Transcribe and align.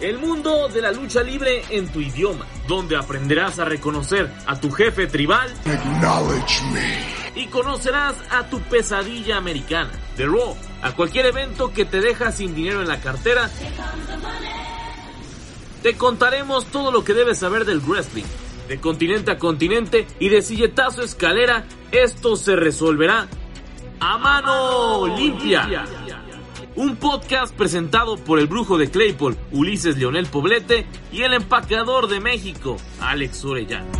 El 0.00 0.18
mundo 0.18 0.68
de 0.68 0.80
la 0.80 0.92
lucha 0.92 1.22
libre 1.22 1.62
en 1.68 1.88
tu 1.88 2.00
idioma, 2.00 2.46
donde 2.66 2.96
aprenderás 2.96 3.58
a 3.58 3.66
reconocer 3.66 4.30
a 4.46 4.58
tu 4.58 4.70
jefe 4.70 5.06
tribal 5.06 5.52
y 7.34 7.46
conocerás 7.46 8.14
a 8.30 8.44
tu 8.48 8.60
pesadilla 8.60 9.36
americana. 9.36 9.90
De 10.16 10.24
Raw, 10.24 10.56
a 10.82 10.92
cualquier 10.92 11.26
evento 11.26 11.72
que 11.72 11.84
te 11.84 12.00
deja 12.00 12.32
sin 12.32 12.54
dinero 12.54 12.80
en 12.80 12.88
la 12.88 13.00
cartera, 13.00 13.50
te 15.82 15.96
contaremos 15.96 16.66
todo 16.66 16.90
lo 16.90 17.04
que 17.04 17.12
debes 17.12 17.38
saber 17.38 17.66
del 17.66 17.80
wrestling. 17.80 18.24
De 18.68 18.80
continente 18.80 19.32
a 19.32 19.38
continente 19.38 20.06
y 20.18 20.28
de 20.28 20.42
silletazo 20.42 21.02
a 21.02 21.04
escalera, 21.04 21.64
esto 21.92 22.36
se 22.36 22.56
resolverá 22.56 23.26
a 24.00 24.16
mano 24.16 25.06
limpia. 25.14 25.68
Un 26.76 26.94
podcast 26.96 27.52
presentado 27.56 28.16
por 28.16 28.38
el 28.38 28.46
brujo 28.46 28.78
de 28.78 28.88
Claypole, 28.88 29.36
Ulises 29.50 29.98
Leonel 29.98 30.26
Poblete, 30.26 30.86
y 31.10 31.22
el 31.22 31.34
empacador 31.34 32.06
de 32.06 32.20
México, 32.20 32.76
Alex 33.00 33.44
Orellana. 33.44 33.90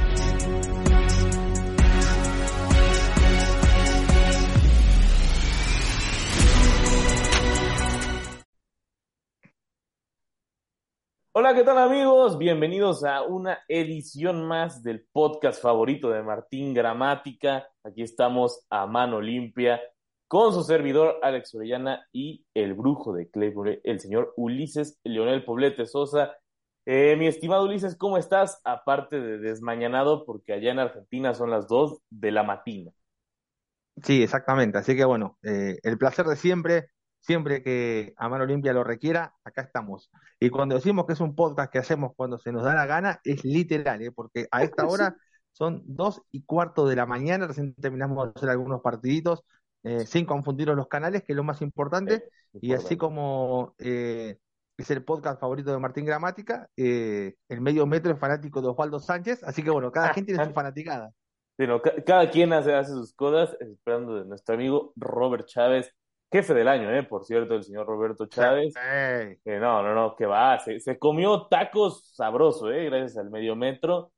Hola, 11.33 11.55
¿qué 11.55 11.65
tal 11.65 11.79
amigos? 11.79 12.39
Bienvenidos 12.39 13.03
a 13.03 13.23
una 13.23 13.61
edición 13.67 14.47
más 14.47 14.84
del 14.84 15.07
podcast 15.12 15.61
favorito 15.61 16.11
de 16.11 16.23
Martín 16.23 16.73
Gramática. 16.73 17.67
Aquí 17.83 18.03
estamos 18.03 18.65
a 18.71 18.87
mano 18.87 19.21
limpia 19.21 19.81
con 20.31 20.55
su 20.55 20.62
servidor 20.62 21.19
Alex 21.25 21.56
Orellana 21.56 22.06
y 22.12 22.47
el 22.55 22.75
brujo 22.75 23.12
de 23.12 23.28
Claypole, 23.28 23.81
el 23.83 23.98
señor 23.98 24.33
Ulises 24.37 25.00
Leonel 25.03 25.45
Poblete 25.45 25.87
Sosa. 25.87 26.37
Eh, 26.87 27.17
mi 27.17 27.27
estimado 27.27 27.64
Ulises, 27.64 27.97
¿cómo 27.97 28.17
estás? 28.17 28.61
Aparte 28.62 29.20
de 29.20 29.39
desmañanado, 29.39 30.25
porque 30.25 30.53
allá 30.53 30.70
en 30.70 30.78
Argentina 30.78 31.34
son 31.34 31.50
las 31.50 31.67
dos 31.67 31.98
de 32.11 32.31
la 32.31 32.45
matina. 32.45 32.92
Sí, 34.05 34.22
exactamente. 34.22 34.78
Así 34.78 34.95
que 34.95 35.05
bueno, 35.05 35.37
eh, 35.42 35.78
el 35.83 35.98
placer 35.98 36.27
de 36.27 36.37
siempre 36.37 36.91
siempre 37.19 37.65
que 37.65 38.15
a 38.17 38.28
mano 38.28 38.47
limpia 38.47 38.72
lo 38.72 38.84
requiera, 38.84 39.34
acá 39.42 39.62
estamos. 39.62 40.12
Y 40.39 40.48
cuando 40.50 40.77
decimos 40.77 41.06
que 41.06 41.15
es 41.15 41.20
un 41.20 41.34
podcast 41.34 41.72
que 41.72 41.81
hacemos 41.81 42.12
cuando 42.15 42.39
se 42.39 42.53
nos 42.53 42.62
da 42.62 42.72
la 42.77 42.87
gana, 42.87 43.20
es 43.25 43.44
literal, 43.44 44.00
¿eh? 44.00 44.12
porque 44.12 44.47
a 44.53 44.62
esta 44.62 44.87
hora 44.87 45.17
son 45.50 45.83
dos 45.87 46.22
y 46.31 46.44
cuarto 46.44 46.87
de 46.87 46.94
la 46.94 47.06
mañana, 47.06 47.48
recién 47.48 47.75
terminamos 47.75 48.27
de 48.27 48.33
hacer 48.37 48.48
algunos 48.50 48.81
partiditos, 48.81 49.42
eh, 49.83 50.06
sin 50.06 50.27
confundir 50.27 50.69
los 50.69 50.89
canales, 50.89 51.23
que 51.23 51.33
es 51.33 51.36
lo 51.36 51.45
más 51.45 51.62
importante, 51.62 52.25
y 52.61 52.73
así 52.73 52.97
como 52.97 53.75
eh, 53.78 54.39
es 54.77 54.91
el 54.91 55.05
podcast 55.05 55.41
favorito 55.41 55.72
de 55.72 55.78
Martín 55.78 56.05
Gramática, 56.05 56.69
el 56.77 57.34
medio 57.61 57.87
metro 57.87 58.12
es 58.12 58.19
fanático 58.19 58.60
de 58.60 58.69
Osvaldo 58.69 58.99
Sánchez, 58.99 59.43
así 59.44 59.62
que 59.62 59.71
bueno, 59.71 59.91
cada 59.93 60.12
quien 60.12 60.27
tiene 60.27 60.44
su 60.44 60.53
fanaticada. 60.55 61.12
cada 62.06 62.31
quien 62.31 62.53
hace, 62.53 62.75
hace 62.75 62.93
sus 62.93 63.15
codas, 63.15 63.56
esperando 63.60 64.16
de 64.16 64.25
nuestro 64.25 64.55
amigo 64.55 64.93
Robert 64.97 65.47
Chávez, 65.47 65.94
jefe 66.32 66.55
del 66.55 66.69
año, 66.69 66.94
¿eh? 66.94 67.03
Por 67.03 67.25
cierto, 67.25 67.55
el 67.55 67.65
señor 67.65 67.87
Roberto 67.87 68.26
Chávez. 68.26 68.75
Que 68.75 69.59
no, 69.59 69.82
no, 69.82 69.94
no, 69.94 70.15
que 70.16 70.26
va, 70.26 70.59
se, 70.60 70.99
comió 70.99 71.47
tacos 71.47 72.12
sabroso, 72.15 72.71
¿eh? 72.71 72.87
Gracias 72.87 73.16
al 73.19 73.31
medio 73.31 73.56
metro. 73.56 74.12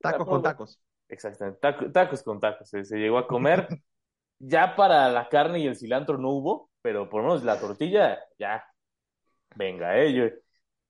Tacos 0.00 0.26
con 0.26 0.42
tacos. 0.42 0.80
Exactamente, 1.08 1.60
tacos 1.92 2.22
con 2.22 2.40
tacos. 2.40 2.68
Se, 2.68 2.82
llegó 2.96 3.18
a 3.18 3.26
comer. 3.26 3.68
ya 4.38 4.76
para 4.76 5.10
la 5.10 5.28
carne 5.28 5.60
y 5.60 5.66
el 5.66 5.76
cilantro 5.76 6.18
no 6.18 6.30
hubo, 6.30 6.70
pero 6.82 7.08
por 7.08 7.22
lo 7.22 7.28
menos 7.28 7.44
la 7.44 7.58
tortilla, 7.58 8.18
ya. 8.38 8.64
Venga, 9.54 9.98
¿eh? 9.98 10.12
Yo, 10.12 10.24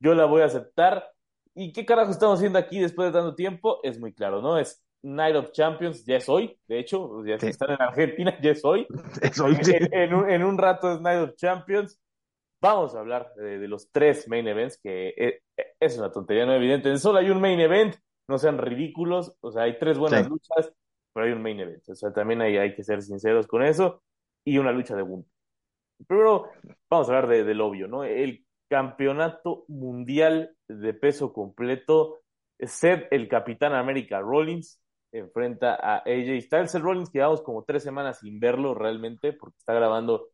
yo 0.00 0.14
la 0.14 0.24
voy 0.26 0.42
a 0.42 0.46
aceptar. 0.46 1.10
¿Y 1.54 1.72
qué 1.72 1.86
carajo 1.86 2.10
estamos 2.10 2.38
haciendo 2.38 2.58
aquí 2.58 2.80
después 2.80 3.08
de 3.08 3.18
tanto 3.18 3.34
tiempo? 3.34 3.80
Es 3.82 3.98
muy 3.98 4.12
claro, 4.12 4.42
¿no? 4.42 4.58
Es 4.58 4.86
Night 5.06 5.36
of 5.36 5.52
Champions 5.52 6.04
ya 6.04 6.16
es 6.16 6.28
hoy, 6.28 6.58
de 6.66 6.80
hecho, 6.80 7.24
ya 7.24 7.38
si 7.38 7.46
están 7.46 7.70
en 7.70 7.82
Argentina, 7.82 8.36
ya 8.40 8.50
es 8.50 8.64
hoy. 8.64 8.86
Es 9.22 9.38
hoy 9.40 9.56
en, 9.92 10.42
un, 10.42 10.58
rato 10.58 10.92
es 10.92 11.00
Night 11.00 11.28
of 11.28 11.36
Champions. 11.36 12.00
Vamos 12.60 12.94
a 12.94 13.00
hablar 13.00 13.32
de, 13.36 13.68
los 13.68 13.90
tres 13.92 14.28
main 14.28 14.48
events, 14.48 14.78
que 14.82 15.14
eh, 15.16 15.42
es, 15.78 15.98
una 15.98 16.10
tontería 16.10 16.46
no 16.46 16.54
evidente. 16.54 16.96
Solo 16.98 17.18
hay 17.18 17.30
un 17.30 17.40
main 17.40 17.60
event, 17.60 17.94
no 18.28 18.38
sean 18.38 18.58
ridículos, 18.58 19.36
o 19.40 19.52
sea, 19.52 19.64
hay 19.64 19.78
tres 19.78 19.98
buenas 19.98 20.28
luchas, 20.28 20.72
pero 21.16 21.28
hay 21.28 21.32
un 21.32 21.40
main 21.40 21.58
event. 21.58 21.88
O 21.88 21.94
sea, 21.94 22.12
también 22.12 22.42
hay, 22.42 22.58
hay 22.58 22.74
que 22.74 22.84
ser 22.84 23.00
sinceros 23.00 23.46
con 23.46 23.62
eso, 23.62 24.02
y 24.44 24.58
una 24.58 24.70
lucha 24.70 24.94
de 24.94 25.02
punto. 25.02 25.30
Primero, 26.06 26.50
vamos 26.90 27.08
a 27.08 27.16
hablar 27.16 27.26
de, 27.30 27.42
del 27.42 27.62
obvio, 27.62 27.88
¿no? 27.88 28.04
El 28.04 28.44
campeonato 28.68 29.64
mundial 29.68 30.54
de 30.68 30.92
peso 30.92 31.32
completo. 31.32 32.20
Seth, 32.58 33.08
el 33.10 33.28
Capitán 33.28 33.72
América 33.72 34.20
Rollins, 34.20 34.78
enfrenta 35.10 35.74
a 35.74 36.00
AJ 36.00 36.42
Styles. 36.42 36.74
El 36.74 36.82
Rollins 36.82 37.10
llevamos 37.10 37.40
como 37.40 37.64
tres 37.64 37.82
semanas 37.82 38.18
sin 38.18 38.38
verlo 38.38 38.74
realmente, 38.74 39.32
porque 39.32 39.56
está 39.56 39.72
grabando 39.72 40.28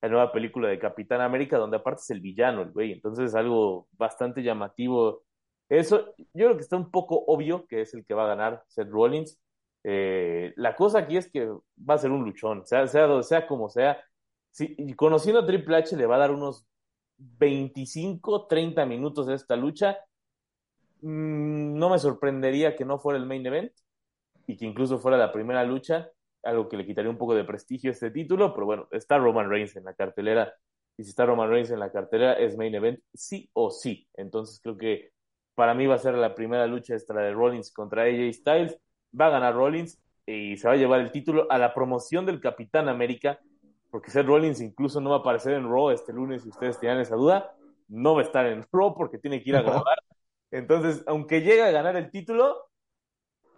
la 0.00 0.08
nueva 0.08 0.30
película 0.30 0.68
de 0.68 0.78
Capitán 0.78 1.20
América, 1.20 1.58
donde 1.58 1.78
aparte 1.78 2.02
es 2.02 2.10
el 2.10 2.20
villano, 2.20 2.62
el 2.62 2.70
güey. 2.70 2.92
Entonces 2.92 3.26
es 3.26 3.34
algo 3.34 3.88
bastante 3.90 4.44
llamativo. 4.44 5.24
Eso, 5.68 6.14
yo 6.16 6.46
creo 6.46 6.56
que 6.56 6.62
está 6.62 6.76
un 6.76 6.92
poco 6.92 7.24
obvio 7.26 7.66
que 7.66 7.80
es 7.80 7.92
el 7.94 8.06
que 8.06 8.14
va 8.14 8.22
a 8.24 8.36
ganar 8.36 8.62
Seth 8.68 8.88
Rollins. 8.88 9.36
Eh, 9.90 10.52
la 10.56 10.76
cosa 10.76 10.98
aquí 10.98 11.16
es 11.16 11.30
que 11.30 11.46
va 11.48 11.94
a 11.94 11.98
ser 11.98 12.10
un 12.10 12.22
luchón, 12.22 12.66
sea, 12.66 12.86
sea, 12.86 13.22
sea 13.22 13.46
como 13.46 13.70
sea. 13.70 13.98
Y 14.58 14.92
conociendo 14.92 15.40
a 15.40 15.46
Triple 15.46 15.76
H 15.76 15.96
le 15.96 16.04
va 16.04 16.16
a 16.16 16.18
dar 16.18 16.30
unos 16.30 16.66
25, 17.16 18.46
30 18.48 18.84
minutos 18.84 19.26
de 19.26 19.34
esta 19.34 19.56
lucha. 19.56 19.96
Mm, 21.00 21.78
no 21.78 21.88
me 21.88 21.98
sorprendería 21.98 22.76
que 22.76 22.84
no 22.84 22.98
fuera 22.98 23.18
el 23.18 23.24
main 23.24 23.46
event 23.46 23.72
y 24.46 24.58
que 24.58 24.66
incluso 24.66 24.98
fuera 24.98 25.16
la 25.16 25.32
primera 25.32 25.64
lucha, 25.64 26.10
algo 26.42 26.68
que 26.68 26.76
le 26.76 26.84
quitaría 26.84 27.10
un 27.10 27.18
poco 27.18 27.34
de 27.34 27.44
prestigio 27.44 27.90
a 27.90 27.92
este 27.92 28.10
título, 28.10 28.52
pero 28.52 28.66
bueno, 28.66 28.88
está 28.92 29.16
Roman 29.16 29.48
Reigns 29.48 29.76
en 29.76 29.84
la 29.84 29.94
cartelera, 29.94 30.52
y 30.98 31.04
si 31.04 31.10
está 31.10 31.24
Roman 31.26 31.50
Reigns 31.50 31.70
en 31.70 31.80
la 31.80 31.92
cartelera 31.92 32.34
es 32.34 32.56
main 32.56 32.74
event 32.74 33.00
sí 33.14 33.50
o 33.52 33.70
sí, 33.70 34.08
entonces 34.14 34.60
creo 34.62 34.76
que 34.76 35.12
para 35.54 35.74
mí 35.74 35.86
va 35.86 35.96
a 35.96 35.98
ser 35.98 36.14
la 36.14 36.34
primera 36.34 36.66
lucha 36.66 36.94
extra 36.94 37.22
de 37.22 37.32
Rollins 37.32 37.72
contra 37.72 38.04
AJ 38.04 38.32
Styles, 38.32 38.78
va 39.18 39.26
a 39.26 39.30
ganar 39.30 39.54
Rollins 39.54 40.00
y 40.26 40.56
se 40.56 40.68
va 40.68 40.74
a 40.74 40.76
llevar 40.76 41.00
el 41.00 41.12
título 41.12 41.46
a 41.50 41.58
la 41.58 41.72
promoción 41.72 42.26
del 42.26 42.40
Capitán 42.40 42.88
América, 42.88 43.40
porque 43.90 44.10
Seth 44.10 44.26
Rollins 44.26 44.60
incluso 44.60 45.00
no 45.00 45.10
va 45.10 45.16
a 45.16 45.18
aparecer 45.20 45.54
en 45.54 45.68
Raw 45.68 45.90
este 45.90 46.12
lunes, 46.12 46.42
si 46.42 46.50
ustedes 46.50 46.78
tienen 46.78 47.00
esa 47.00 47.16
duda, 47.16 47.54
no 47.88 48.14
va 48.14 48.20
a 48.20 48.24
estar 48.24 48.46
en 48.46 48.66
Raw 48.72 48.94
porque 48.94 49.18
tiene 49.18 49.42
que 49.42 49.50
ir 49.50 49.56
a 49.56 49.62
grabar. 49.62 49.98
Entonces, 50.50 51.02
aunque 51.06 51.40
llegue 51.40 51.62
a 51.62 51.70
ganar 51.70 51.96
el 51.96 52.10
título, 52.10 52.68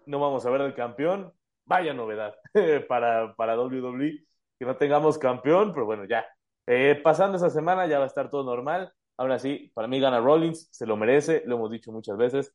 no 0.07 0.21
vamos 0.21 0.47
a 0.47 0.51
ver 0.51 0.61
el 0.63 0.75
campeón. 0.75 1.33
Vaya 1.65 1.95
novedad 1.95 2.35
para, 2.89 3.35
para 3.35 3.61
WWE 3.61 4.25
que 4.59 4.67
no 4.67 4.77
tengamos 4.77 5.19
campeón, 5.19 5.73
pero 5.73 5.87
bueno, 5.87 6.05
ya. 6.05 6.27
Eh, 6.67 7.01
pasando 7.03 7.39
esa 7.39 7.49
semana 7.49 7.87
ya 7.87 7.99
va 7.99 8.05
a 8.05 8.09
estar 8.09 8.29
todo 8.29 8.45
normal. 8.45 8.93
Ahora 9.17 9.39
sí, 9.39 9.71
para 9.75 9.89
mí 9.89 9.99
gana 10.01 10.21
Rollins, 10.21 10.69
se 10.71 10.87
lo 10.87 10.97
merece, 10.97 11.43
lo 11.47 11.57
hemos 11.57 11.71
dicho 11.71 11.91
muchas 11.91 12.17
veces. 12.17 12.55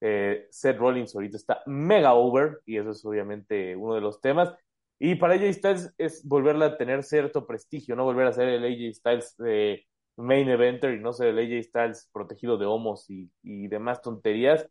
Eh, 0.00 0.46
Seth 0.50 0.78
Rollins 0.78 1.14
ahorita 1.14 1.36
está 1.36 1.62
mega 1.66 2.14
over 2.14 2.60
y 2.66 2.76
eso 2.78 2.90
es 2.90 3.04
obviamente 3.04 3.76
uno 3.76 3.94
de 3.94 4.00
los 4.00 4.20
temas. 4.20 4.54
Y 4.98 5.16
para 5.16 5.34
AJ 5.34 5.52
Styles 5.54 5.94
es 5.98 6.26
volverle 6.26 6.64
a 6.64 6.76
tener 6.78 7.02
cierto 7.02 7.46
prestigio, 7.46 7.96
no 7.96 8.04
volver 8.04 8.26
a 8.26 8.32
ser 8.32 8.48
el 8.48 8.64
AJ 8.64 8.94
Styles 8.94 9.36
de 9.36 9.86
main 10.16 10.48
eventer 10.48 10.94
y 10.94 11.00
no 11.00 11.12
ser 11.12 11.28
el 11.28 11.38
AJ 11.38 11.64
Styles 11.68 12.08
protegido 12.12 12.56
de 12.56 12.66
homos 12.66 13.08
y, 13.10 13.30
y 13.42 13.68
demás 13.68 14.00
tonterías 14.00 14.66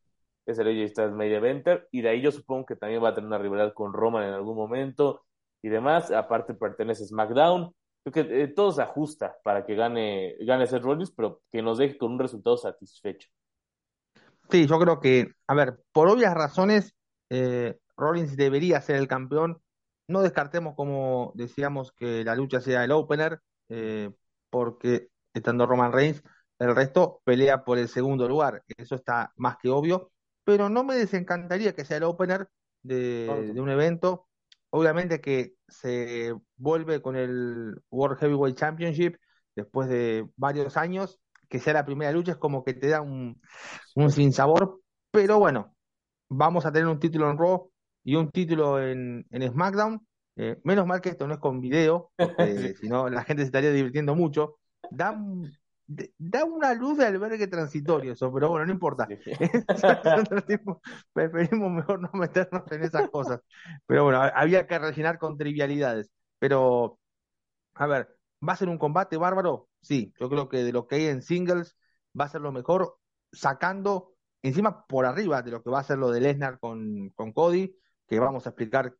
es 0.45 0.59
el 0.59 0.67
AJ 0.67 0.89
Styles 0.89 1.13
Media 1.13 1.37
Eventer, 1.37 1.87
y 1.91 2.01
de 2.01 2.09
ahí 2.09 2.21
yo 2.21 2.31
supongo 2.31 2.65
que 2.65 2.75
también 2.75 3.03
va 3.03 3.09
a 3.09 3.13
tener 3.15 3.27
una 3.27 3.37
rivalidad 3.37 3.73
con 3.73 3.93
Roman 3.93 4.23
en 4.25 4.33
algún 4.33 4.55
momento 4.55 5.25
y 5.61 5.69
demás, 5.69 6.11
aparte 6.11 6.53
pertenece 6.53 7.03
a 7.03 7.07
SmackDown, 7.07 7.73
creo 8.03 8.13
que 8.13 8.43
eh, 8.43 8.47
todo 8.47 8.71
se 8.71 8.81
ajusta 8.83 9.37
para 9.43 9.65
que 9.65 9.75
gane, 9.75 10.35
gane 10.41 10.67
Seth 10.67 10.83
Rollins, 10.83 11.11
pero 11.11 11.41
que 11.51 11.61
nos 11.61 11.77
deje 11.79 11.97
con 11.97 12.13
un 12.13 12.19
resultado 12.19 12.57
satisfecho. 12.57 13.29
Sí, 14.49 14.67
yo 14.67 14.79
creo 14.79 14.99
que, 14.99 15.31
a 15.47 15.53
ver, 15.55 15.79
por 15.91 16.07
obvias 16.07 16.33
razones, 16.33 16.93
eh, 17.29 17.77
Rollins 17.97 18.37
debería 18.37 18.81
ser 18.81 18.97
el 18.97 19.07
campeón, 19.07 19.61
no 20.07 20.21
descartemos, 20.21 20.75
como 20.75 21.31
decíamos, 21.35 21.91
que 21.91 22.23
la 22.23 22.35
lucha 22.35 22.61
sea 22.61 22.83
el 22.83 22.91
opener, 22.91 23.39
eh, 23.69 24.11
porque 24.49 25.09
estando 25.33 25.65
Roman 25.65 25.91
Reigns, 25.91 26.23
el 26.59 26.75
resto 26.75 27.21
pelea 27.25 27.63
por 27.63 27.77
el 27.77 27.89
segundo 27.89 28.27
lugar. 28.29 28.63
Eso 28.77 28.95
está 28.95 29.33
más 29.35 29.57
que 29.57 29.69
obvio, 29.69 30.11
pero 30.43 30.69
no 30.69 30.83
me 30.83 30.95
desencantaría 30.95 31.73
que 31.73 31.85
sea 31.85 31.97
el 31.97 32.03
opener 32.03 32.47
de, 32.83 33.51
de 33.53 33.61
un 33.61 33.69
evento. 33.69 34.27
Obviamente 34.69 35.21
que 35.21 35.55
se 35.67 36.33
vuelve 36.55 37.01
con 37.01 37.15
el 37.15 37.81
World 37.89 38.19
Heavyweight 38.19 38.57
Championship 38.57 39.15
después 39.55 39.89
de 39.89 40.29
varios 40.35 40.77
años, 40.77 41.19
que 41.55 41.63
sea 41.63 41.73
la 41.73 41.85
primera 41.85 42.11
lucha 42.11 42.33
es 42.33 42.37
como 42.37 42.65
que 42.65 42.73
te 42.73 42.89
da 42.89 43.01
un, 43.01 43.39
un 43.95 44.11
sinsabor, 44.11 44.81
pero 45.09 45.39
bueno, 45.39 45.73
vamos 46.29 46.65
a 46.65 46.71
tener 46.71 46.87
un 46.87 46.99
título 46.99 47.31
en 47.31 47.37
Raw 47.37 47.71
y 48.03 48.15
un 48.15 48.29
título 48.29 48.81
en, 48.81 49.25
en 49.29 49.51
SmackDown. 49.51 50.05
Eh, 50.35 50.59
menos 50.65 50.85
mal 50.85 50.99
que 50.99 51.09
esto 51.09 51.27
no 51.27 51.35
es 51.35 51.39
con 51.39 51.61
video, 51.61 52.11
porque 52.17 52.75
si 52.75 52.89
no 52.89 53.09
la 53.09 53.23
gente 53.23 53.43
se 53.43 53.47
estaría 53.47 53.71
divirtiendo 53.71 54.15
mucho. 54.15 54.57
Da, 54.91 55.17
da 56.17 56.43
una 56.43 56.73
luz 56.73 56.97
de 56.97 57.05
albergue 57.05 57.47
transitorio 57.47 58.11
eso, 58.11 58.33
pero 58.33 58.49
bueno, 58.49 58.65
no 58.65 58.73
importa. 58.73 59.07
Preferimos 61.13 61.71
mejor 61.71 62.01
no 62.01 62.09
meternos 62.19 62.69
en 62.69 62.83
esas 62.83 63.09
cosas. 63.09 63.39
Pero 63.85 64.03
bueno, 64.03 64.21
había 64.21 64.67
que 64.67 64.77
rellenar 64.77 65.17
con 65.17 65.37
trivialidades. 65.37 66.11
Pero, 66.37 66.99
a 67.75 67.87
ver, 67.87 68.09
¿va 68.47 68.53
a 68.53 68.57
ser 68.57 68.67
un 68.67 68.77
combate 68.77 69.15
bárbaro? 69.15 69.69
Sí, 69.85 70.13
yo 70.19 70.29
creo 70.29 70.49
que 70.49 70.57
de 70.63 70.71
lo 70.73 70.87
que 70.87 70.95
hay 70.95 71.05
en 71.07 71.21
singles 71.21 71.77
va 72.19 72.25
a 72.25 72.29
ser 72.29 72.41
lo 72.41 72.51
mejor, 72.51 72.97
sacando 73.31 74.15
encima 74.41 74.85
por 74.87 75.05
arriba 75.05 75.41
de 75.41 75.51
lo 75.51 75.61
que 75.63 75.69
va 75.69 75.79
a 75.79 75.83
ser 75.83 75.97
lo 75.97 76.09
de 76.11 76.21
Lesnar 76.21 76.59
con, 76.59 77.09
con 77.11 77.31
Cody 77.33 77.75
que 78.07 78.19
vamos 78.19 78.45
a 78.45 78.49
explicar 78.49 78.95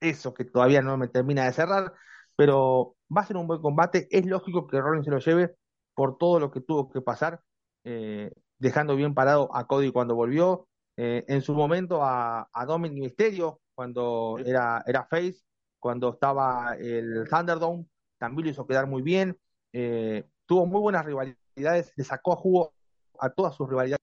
eso 0.00 0.34
que 0.34 0.44
todavía 0.44 0.82
no 0.82 0.96
me 0.98 1.08
termina 1.08 1.44
de 1.46 1.52
cerrar, 1.52 1.94
pero 2.36 2.96
va 3.16 3.22
a 3.22 3.26
ser 3.26 3.36
un 3.36 3.46
buen 3.48 3.62
combate. 3.62 4.08
Es 4.10 4.26
lógico 4.26 4.66
que 4.66 4.80
Rollins 4.80 5.04
se 5.06 5.10
lo 5.12 5.18
lleve 5.20 5.56
por 5.94 6.18
todo 6.18 6.40
lo 6.40 6.50
que 6.50 6.60
tuvo 6.60 6.90
que 6.90 7.02
pasar, 7.02 7.42
eh, 7.84 8.32
dejando 8.58 8.96
bien 8.96 9.14
parado 9.14 9.54
a 9.54 9.66
Cody 9.66 9.92
cuando 9.92 10.14
volvió, 10.16 10.68
eh, 10.96 11.24
en 11.28 11.42
su 11.42 11.54
momento 11.54 12.02
a, 12.04 12.48
a 12.52 12.66
Dominic 12.66 13.00
Mysterio 13.02 13.60
cuando 13.74 14.38
era, 14.44 14.82
era 14.86 15.06
face, 15.06 15.42
cuando 15.78 16.10
estaba 16.12 16.76
el 16.78 17.26
Thunderdome, 17.28 17.86
también 18.18 18.46
lo 18.46 18.50
hizo 18.52 18.66
quedar 18.66 18.86
muy 18.86 19.02
bien, 19.02 19.38
eh, 19.72 20.26
tuvo 20.46 20.66
muy 20.66 20.80
buenas 20.80 21.04
rivalidades, 21.04 21.92
le 21.96 22.04
sacó 22.04 22.32
a 22.32 22.36
jugo 22.36 22.74
a 23.18 23.30
todas 23.30 23.54
sus 23.54 23.68
rivalidades. 23.68 24.00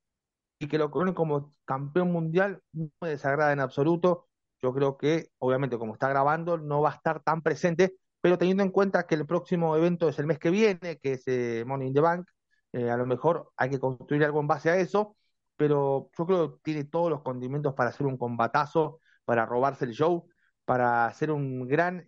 Y 0.60 0.68
que 0.68 0.77
lo 0.77 0.92
coronen 0.92 1.13
como 1.13 1.54
campeón 1.66 2.12
mundial 2.12 2.62
no 2.74 2.89
me 3.01 3.10
desagrada 3.10 3.54
en 3.54 3.62
absoluto. 3.62 4.27
Yo 4.62 4.74
creo 4.74 4.98
que, 4.98 5.30
obviamente, 5.39 5.77
como 5.77 5.94
está 5.94 6.10
grabando, 6.10 6.57
no 6.57 6.81
va 6.81 6.92
a 6.92 6.95
estar 6.95 7.21
tan 7.24 7.42
presente, 7.42 7.95
pero 8.21 8.38
teniendo 8.38 8.63
en 8.63 8.71
cuenta 8.71 9.07
que 9.07 9.16
el 9.16 9.25
próximo 9.25 9.75
evento 9.77 10.10
es 10.10 10.19
el 10.19 10.27
mes 10.27 10.39
que 10.39 10.50
viene, 10.50 11.00
que 11.01 11.13
es 11.13 11.24
eh, 11.27 11.63
Money 11.66 11.88
in 11.89 11.94
the 11.94 12.01
Bank, 12.01 12.27
eh, 12.74 12.89
a 12.89 12.98
lo 12.98 13.06
mejor 13.06 13.51
hay 13.56 13.69
que 13.69 13.80
construir 13.80 14.24
algo 14.25 14.42
en 14.42 14.48
base 14.48 14.69
a 14.69 14.77
eso, 14.77 15.15
pero 15.56 16.10
yo 16.18 16.25
creo 16.25 16.56
que 16.56 16.62
tiene 16.63 16.83
todos 16.86 17.10
los 17.10 17.22
condimentos 17.22 17.74
para 17.74 17.89
hacer 17.92 18.06
un 18.06 18.18
combatazo, 18.18 19.00
para 19.25 19.45
robarse 19.45 19.86
el 19.86 19.94
show, 19.94 20.27
para 20.65 21.06
hacer 21.06 21.31
un 21.31 21.68
gran, 21.68 22.06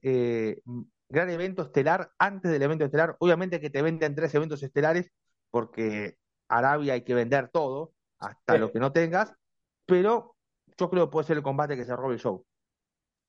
gran 1.12 1.30
evento 1.30 1.62
estelar 1.62 2.12
antes 2.18 2.52
del 2.52 2.62
evento 2.62 2.86
estelar. 2.86 3.16
Obviamente 3.20 3.60
que 3.60 3.70
te 3.70 3.82
venden 3.82 4.16
tres 4.16 4.34
eventos 4.34 4.64
estelares, 4.64 5.12
porque 5.50 6.16
Arabia 6.48 6.94
hay 6.94 7.04
que 7.04 7.14
vender 7.14 7.50
todo, 7.50 7.94
hasta 8.20 8.58
lo 8.58 8.72
que 8.72 8.80
no 8.80 8.92
tengas, 8.92 9.34
pero 9.86 10.36
yo 10.78 10.90
creo 10.90 11.06
que 11.06 11.12
puede 11.12 11.28
ser 11.28 11.38
el 11.38 11.44
combate 11.44 11.76
que 11.76 11.86
se 11.86 11.96
robe 11.96 12.14
el 12.14 12.20
show. 12.20 12.46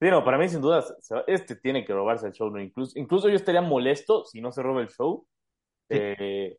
Sí, 0.01 0.11
no, 0.11 0.25
para 0.25 0.39
mí 0.39 0.49
sin 0.49 0.61
duda, 0.61 0.85
este 1.27 1.57
tiene 1.57 1.85
que 1.85 1.93
robarse 1.93 2.27
el 2.27 2.33
show, 2.33 2.51
¿no? 2.51 2.61
Incluso, 2.61 2.99
incluso 2.99 3.29
yo 3.29 3.37
estaría 3.37 3.63
molesto 3.63 4.25
si 4.25 4.41
no 4.41 4.51
se 4.51 4.63
roba 4.63 4.81
el 4.81 4.89
show. 4.89 5.27
Eh, 5.89 6.59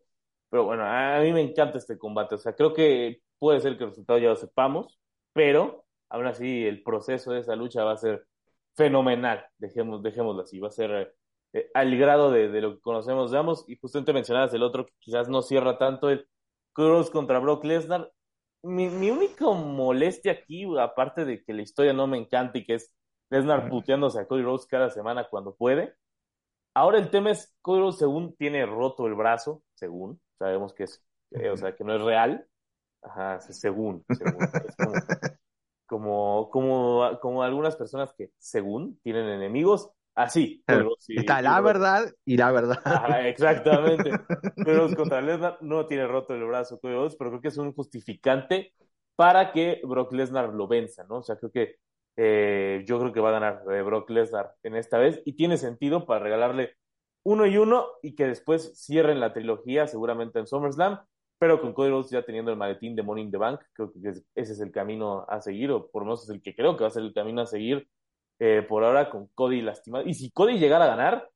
pero 0.49 0.65
bueno, 0.65 0.83
a 0.85 1.19
mí 1.19 1.33
me 1.33 1.41
encanta 1.41 1.77
este 1.77 1.97
combate, 1.97 2.35
o 2.35 2.37
sea, 2.37 2.53
creo 2.53 2.73
que 2.73 3.21
puede 3.39 3.59
ser 3.59 3.77
que 3.77 3.83
el 3.83 3.89
resultado 3.89 4.19
ya 4.19 4.29
lo 4.29 4.35
sepamos, 4.35 4.99
pero 5.33 5.85
aún 6.09 6.27
así 6.27 6.65
el 6.65 6.83
proceso 6.83 7.33
de 7.33 7.39
esa 7.39 7.55
lucha 7.55 7.83
va 7.83 7.93
a 7.93 7.97
ser 7.97 8.25
fenomenal, 8.75 9.45
dejemos, 9.57 10.01
dejémoslo 10.01 10.41
así, 10.41 10.59
va 10.59 10.67
a 10.67 10.71
ser 10.71 11.15
eh, 11.53 11.69
al 11.73 11.95
grado 11.97 12.31
de, 12.31 12.49
de, 12.49 12.61
lo 12.61 12.75
que 12.75 12.81
conocemos, 12.81 13.31
digamos, 13.31 13.65
y 13.67 13.77
justamente 13.77 14.13
mencionabas 14.13 14.53
el 14.53 14.63
otro 14.63 14.85
que 14.85 14.93
quizás 14.99 15.29
no 15.29 15.41
cierra 15.41 15.77
tanto, 15.77 16.09
el 16.09 16.27
Cross 16.73 17.11
contra 17.11 17.39
Brock 17.39 17.63
Lesnar, 17.65 18.11
mi, 18.63 18.87
mi 18.89 19.11
única 19.11 19.45
molestia 19.45 20.31
aquí, 20.31 20.65
aparte 20.79 21.25
de 21.25 21.43
que 21.43 21.53
la 21.53 21.61
historia 21.61 21.93
no 21.93 22.07
me 22.07 22.17
encanta 22.17 22.57
y 22.57 22.65
que 22.65 22.75
es 22.75 22.95
Lesnar 23.29 23.69
puteándose 23.69 24.19
a 24.19 24.27
Cody 24.27 24.43
Rhodes 24.43 24.67
cada 24.67 24.89
semana 24.89 25.27
cuando 25.29 25.55
puede. 25.55 25.95
Ahora 26.75 26.99
el 26.99 27.09
tema 27.09 27.31
es, 27.31 27.55
Cody 27.61 27.79
Rhodes 27.79 27.97
según 27.97 28.35
tiene 28.35 28.65
roto 28.65 29.07
el 29.07 29.15
brazo, 29.15 29.63
según, 29.73 30.21
sabemos 30.37 30.73
que 30.73 30.83
es, 30.83 31.03
o 31.51 31.57
sea, 31.57 31.75
que 31.75 31.83
no 31.83 31.95
es 31.95 32.01
real. 32.01 32.47
Ajá, 33.01 33.39
según, 33.41 34.05
según. 34.09 34.43
Es 34.43 34.75
como, 34.77 34.93
como, 35.99 36.49
como, 37.21 37.43
algunas 37.43 37.75
personas 37.75 38.13
que 38.13 38.31
según 38.37 38.99
tienen 39.03 39.27
enemigos, 39.27 39.91
Así. 40.15 40.63
Está 41.07 41.41
la 41.41 41.59
verdad 41.59 42.11
y 42.23 42.37
la 42.37 42.51
verdad. 42.51 42.79
exactamente. 43.25 44.11
Pero 44.63 44.93
contra 44.95 45.21
Lesnar 45.21 45.57
no 45.61 45.87
tiene 45.87 46.05
roto 46.05 46.35
el 46.35 46.43
brazo, 46.43 46.79
pero 46.79 47.09
creo 47.17 47.41
que 47.41 47.47
es 47.47 47.57
un 47.57 47.73
justificante 47.73 48.73
para 49.15 49.51
que 49.51 49.81
Brock 49.83 50.13
Lesnar 50.13 50.53
lo 50.53 50.67
venza, 50.67 51.03
¿no? 51.05 51.17
O 51.17 51.23
sea, 51.23 51.37
creo 51.37 51.51
que 51.51 51.77
eh, 52.15 52.83
yo 52.85 52.99
creo 52.99 53.11
que 53.11 53.19
va 53.19 53.29
a 53.29 53.39
ganar 53.39 53.63
eh, 53.71 53.81
Brock 53.81 54.09
Lesnar 54.11 54.53
en 54.61 54.75
esta 54.75 54.99
vez 54.99 55.21
y 55.25 55.33
tiene 55.33 55.57
sentido 55.57 56.05
para 56.05 56.23
regalarle 56.23 56.75
uno 57.23 57.45
y 57.45 57.57
uno 57.57 57.87
y 58.01 58.15
que 58.15 58.27
después 58.27 58.73
cierren 58.75 59.19
la 59.19 59.33
trilogía 59.33 59.87
seguramente 59.87 60.39
en 60.39 60.47
SummerSlam, 60.47 60.99
pero 61.43 61.59
con 61.59 61.73
Cody 61.73 61.89
Rhodes 61.89 62.09
ya 62.09 62.23
teniendo 62.23 62.51
el 62.51 62.57
maletín 62.57 62.95
de 62.95 63.03
Morning 63.03 63.29
the 63.29 63.35
Bank, 63.35 63.59
creo 63.73 63.91
que 63.91 63.99
ese 64.01 64.23
es 64.33 64.61
el 64.61 64.71
camino 64.71 65.25
a 65.27 65.41
seguir, 65.41 65.71
o 65.71 65.91
por 65.91 66.03
lo 66.03 66.05
menos 66.05 66.23
es 66.23 66.29
el 66.29 66.41
que 66.41 66.55
creo 66.55 66.77
que 66.77 66.85
va 66.85 66.87
a 66.87 66.91
ser 66.91 67.03
el 67.03 67.13
camino 67.13 67.41
a 67.41 67.45
seguir 67.45 67.85
eh, 68.39 68.65
por 68.65 68.85
ahora 68.85 69.09
con 69.09 69.27
Cody 69.27 69.61
lastimado. 69.61 70.05
Y 70.07 70.13
si 70.13 70.31
Cody 70.31 70.57
llegara 70.57 70.85
a 70.85 70.95
ganar, 70.95 71.29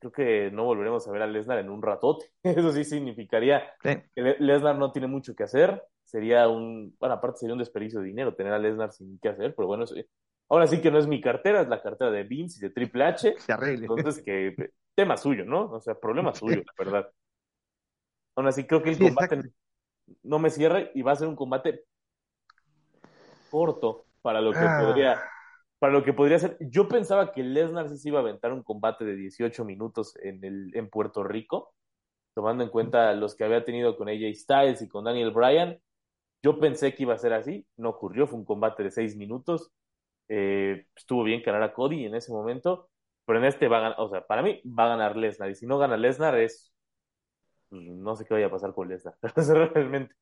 creo 0.00 0.10
que 0.10 0.50
no 0.50 0.64
volveremos 0.64 1.06
a 1.06 1.12
ver 1.12 1.22
a 1.22 1.28
Lesnar 1.28 1.60
en 1.60 1.70
un 1.70 1.80
ratote. 1.80 2.32
Eso 2.42 2.72
sí 2.72 2.82
significaría 2.82 3.62
que 3.80 4.10
Lesnar 4.40 4.76
no 4.76 4.90
tiene 4.90 5.06
mucho 5.06 5.36
que 5.36 5.44
hacer. 5.44 5.80
Sería 6.02 6.48
un, 6.48 6.96
bueno, 6.98 7.14
aparte 7.14 7.38
sería 7.38 7.52
un 7.52 7.60
desperdicio 7.60 8.00
de 8.00 8.06
dinero 8.06 8.34
tener 8.34 8.52
a 8.52 8.58
Lesnar 8.58 8.90
sin 8.90 9.20
qué 9.20 9.28
hacer, 9.28 9.54
pero 9.54 9.68
bueno, 9.68 9.84
ahora 10.48 10.66
sí 10.66 10.80
que 10.80 10.90
no 10.90 10.98
es 10.98 11.06
mi 11.06 11.20
cartera, 11.20 11.60
es 11.60 11.68
la 11.68 11.80
cartera 11.80 12.10
de 12.10 12.24
Vince 12.24 12.58
y 12.58 12.66
de 12.66 12.74
Triple 12.74 13.04
H. 13.04 13.34
Se 13.38 13.52
arregle. 13.52 13.86
Entonces, 13.86 14.20
que 14.24 14.72
tema 14.96 15.16
suyo, 15.16 15.44
¿no? 15.44 15.70
O 15.70 15.80
sea, 15.80 15.94
problema 15.94 16.34
suyo, 16.34 16.64
la 16.66 16.84
verdad. 16.84 17.12
Aún 18.40 18.48
así, 18.48 18.66
creo 18.66 18.82
que 18.82 18.90
el 18.90 18.98
combate 18.98 19.52
no 20.22 20.38
me 20.38 20.48
cierre 20.48 20.90
y 20.94 21.02
va 21.02 21.12
a 21.12 21.16
ser 21.16 21.28
un 21.28 21.36
combate 21.36 21.84
corto 23.50 24.06
para 24.22 24.40
lo 24.40 24.52
que 24.52 24.58
ah. 24.58 24.82
podría 24.82 25.22
para 25.78 25.92
lo 25.92 26.02
que 26.02 26.12
podría 26.12 26.38
ser. 26.38 26.56
Yo 26.60 26.88
pensaba 26.88 27.32
que 27.32 27.42
Lesnar 27.42 27.88
sí 27.90 27.98
se 27.98 28.08
iba 28.08 28.18
a 28.18 28.22
aventar 28.22 28.52
un 28.52 28.62
combate 28.62 29.04
de 29.04 29.14
18 29.14 29.64
minutos 29.64 30.14
en, 30.22 30.42
el, 30.44 30.70
en 30.74 30.88
Puerto 30.88 31.22
Rico, 31.22 31.74
tomando 32.34 32.64
en 32.64 32.70
cuenta 32.70 33.12
los 33.14 33.34
que 33.34 33.44
había 33.44 33.64
tenido 33.64 33.96
con 33.96 34.08
AJ 34.08 34.34
Styles 34.34 34.82
y 34.82 34.88
con 34.88 35.04
Daniel 35.04 35.32
Bryan. 35.32 35.78
Yo 36.42 36.58
pensé 36.58 36.94
que 36.94 37.02
iba 37.02 37.14
a 37.14 37.18
ser 37.18 37.34
así, 37.34 37.66
no 37.76 37.90
ocurrió, 37.90 38.26
fue 38.26 38.38
un 38.38 38.44
combate 38.44 38.82
de 38.82 38.90
6 38.90 39.16
minutos. 39.16 39.70
Eh, 40.28 40.86
estuvo 40.96 41.24
bien 41.24 41.42
ganar 41.42 41.62
a 41.62 41.72
Cody 41.72 42.06
en 42.06 42.14
ese 42.14 42.32
momento, 42.32 42.88
pero 43.26 43.38
en 43.38 43.46
este 43.46 43.68
va 43.68 43.78
a 43.78 43.80
ganar, 43.80 44.00
o 44.00 44.08
sea, 44.08 44.26
para 44.26 44.42
mí 44.42 44.62
va 44.66 44.84
a 44.84 44.88
ganar 44.88 45.16
Lesnar, 45.16 45.50
y 45.50 45.54
si 45.54 45.66
no 45.66 45.78
gana 45.78 45.96
Lesnar 45.96 46.38
es, 46.38 46.69
pues, 47.70 47.82
no 47.82 48.16
sé 48.16 48.24
qué 48.24 48.34
vaya 48.34 48.46
a 48.46 48.50
pasar 48.50 48.74
con 48.74 48.88
Lesnar, 48.88 49.16
realmente. 49.74 50.14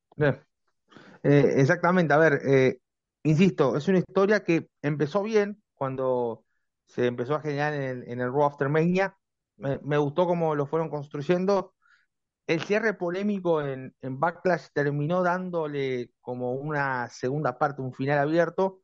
Eh, 1.22 1.54
exactamente, 1.56 2.14
a 2.14 2.18
ver, 2.18 2.40
eh, 2.46 2.78
insisto, 3.24 3.76
es 3.76 3.88
una 3.88 3.98
historia 3.98 4.44
que 4.44 4.68
empezó 4.82 5.22
bien 5.22 5.62
cuando 5.74 6.44
se 6.86 7.06
empezó 7.06 7.34
a 7.34 7.40
generar 7.40 7.74
en 7.74 7.82
el, 7.82 8.08
en 8.08 8.20
el 8.20 8.32
Raw 8.32 8.44
After 8.44 8.68
Mania. 8.68 9.16
Me, 9.56 9.98
gustó 9.98 10.26
cómo 10.26 10.54
lo 10.54 10.66
fueron 10.66 10.88
construyendo. 10.88 11.74
El 12.46 12.62
cierre 12.62 12.94
polémico 12.94 13.62
en, 13.62 13.94
en, 14.00 14.20
Backlash 14.20 14.68
terminó 14.72 15.22
dándole 15.22 16.10
como 16.20 16.54
una 16.54 17.08
segunda 17.10 17.58
parte, 17.58 17.82
un 17.82 17.92
final 17.92 18.18
abierto. 18.18 18.82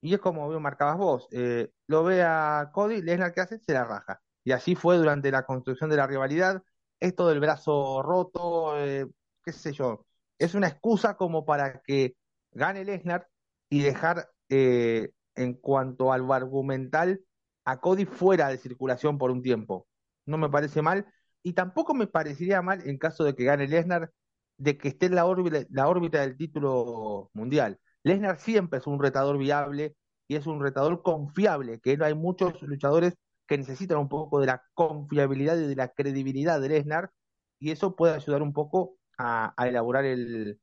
Y 0.00 0.14
es 0.14 0.20
como 0.20 0.48
bien 0.48 0.62
marcabas 0.62 0.96
vos. 0.98 1.28
Eh, 1.32 1.70
lo 1.88 2.04
ve 2.04 2.22
a 2.22 2.70
Cody, 2.72 3.02
Lesnar 3.02 3.32
que 3.32 3.40
hace, 3.40 3.58
se 3.60 3.72
la 3.72 3.84
raja. 3.84 4.20
Y 4.44 4.52
así 4.52 4.74
fue 4.74 4.96
durante 4.96 5.30
la 5.30 5.44
construcción 5.44 5.90
de 5.90 5.96
la 5.96 6.06
rivalidad. 6.06 6.62
Esto 7.00 7.28
del 7.28 7.40
brazo 7.40 8.02
roto, 8.02 8.78
eh, 8.78 9.06
qué 9.44 9.52
sé 9.52 9.72
yo. 9.72 10.06
Es 10.38 10.54
una 10.54 10.68
excusa 10.68 11.16
como 11.16 11.44
para 11.44 11.80
que 11.82 12.16
gane 12.52 12.84
Lesnar 12.84 13.28
y 13.68 13.82
dejar 13.82 14.30
eh, 14.48 15.10
en 15.34 15.54
cuanto 15.54 16.12
al 16.12 16.30
argumental 16.32 17.20
a 17.64 17.80
Cody 17.80 18.06
fuera 18.06 18.48
de 18.48 18.58
circulación 18.58 19.18
por 19.18 19.30
un 19.30 19.42
tiempo. 19.42 19.86
No 20.26 20.38
me 20.38 20.48
parece 20.50 20.82
mal 20.82 21.06
y 21.42 21.52
tampoco 21.52 21.94
me 21.94 22.06
parecería 22.06 22.62
mal 22.62 22.88
en 22.88 22.98
caso 22.98 23.24
de 23.24 23.34
que 23.34 23.44
gane 23.44 23.68
Lesnar 23.68 24.10
de 24.58 24.78
que 24.78 24.88
esté 24.88 25.06
en 25.06 25.14
la 25.16 25.26
órbita, 25.26 25.66
la 25.70 25.88
órbita 25.88 26.20
del 26.20 26.36
título 26.36 27.30
mundial. 27.34 27.78
Lesnar 28.02 28.38
siempre 28.38 28.78
es 28.78 28.86
un 28.86 29.00
retador 29.00 29.38
viable 29.38 29.96
y 30.28 30.36
es 30.36 30.46
un 30.46 30.60
retador 30.62 31.02
confiable, 31.02 31.80
que 31.80 31.96
no 31.96 32.04
hay 32.04 32.14
muchos 32.14 32.60
luchadores 32.62 33.14
que 33.46 33.58
necesitan 33.58 33.98
un 33.98 34.08
poco 34.08 34.40
de 34.40 34.46
la 34.46 34.62
confiabilidad 34.74 35.56
y 35.56 35.66
de 35.66 35.76
la 35.76 35.88
credibilidad 35.88 36.60
de 36.60 36.68
Lesnar, 36.68 37.10
y 37.58 37.70
eso 37.70 37.96
puede 37.96 38.14
ayudar 38.14 38.42
un 38.42 38.52
poco 38.52 38.98
a, 39.18 39.54
elaborar 39.66 40.04
el, 40.04 40.60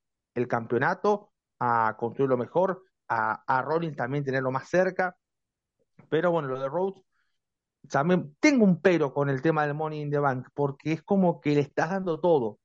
campeonato, 0.47 1.31
a 1.59 1.95
construirlo 1.97 2.37
mejor, 2.37 2.83
a, 3.07 3.43
a 3.47 3.61
Rollins 3.61 3.95
también 3.97 4.23
tenerlo 4.23 4.51
más 4.51 4.69
cerca. 4.69 5.15
Pero 6.09 6.31
bueno, 6.31 6.47
lo 6.49 6.59
de 6.59 6.69
Rhodes, 6.69 7.01
también 7.89 8.35
tengo 8.39 8.63
un 8.63 8.81
pero 8.81 9.13
con 9.13 9.29
el 9.29 9.41
tema 9.41 9.65
del 9.65 9.75
Money 9.75 10.01
in 10.01 10.11
the 10.11 10.19
Bank, 10.19 10.47
porque 10.53 10.93
es 10.93 11.03
como 11.03 11.41
que 11.41 11.55
le 11.55 11.61
estás 11.61 11.89
dando 11.89 12.19
todo. 12.19 12.59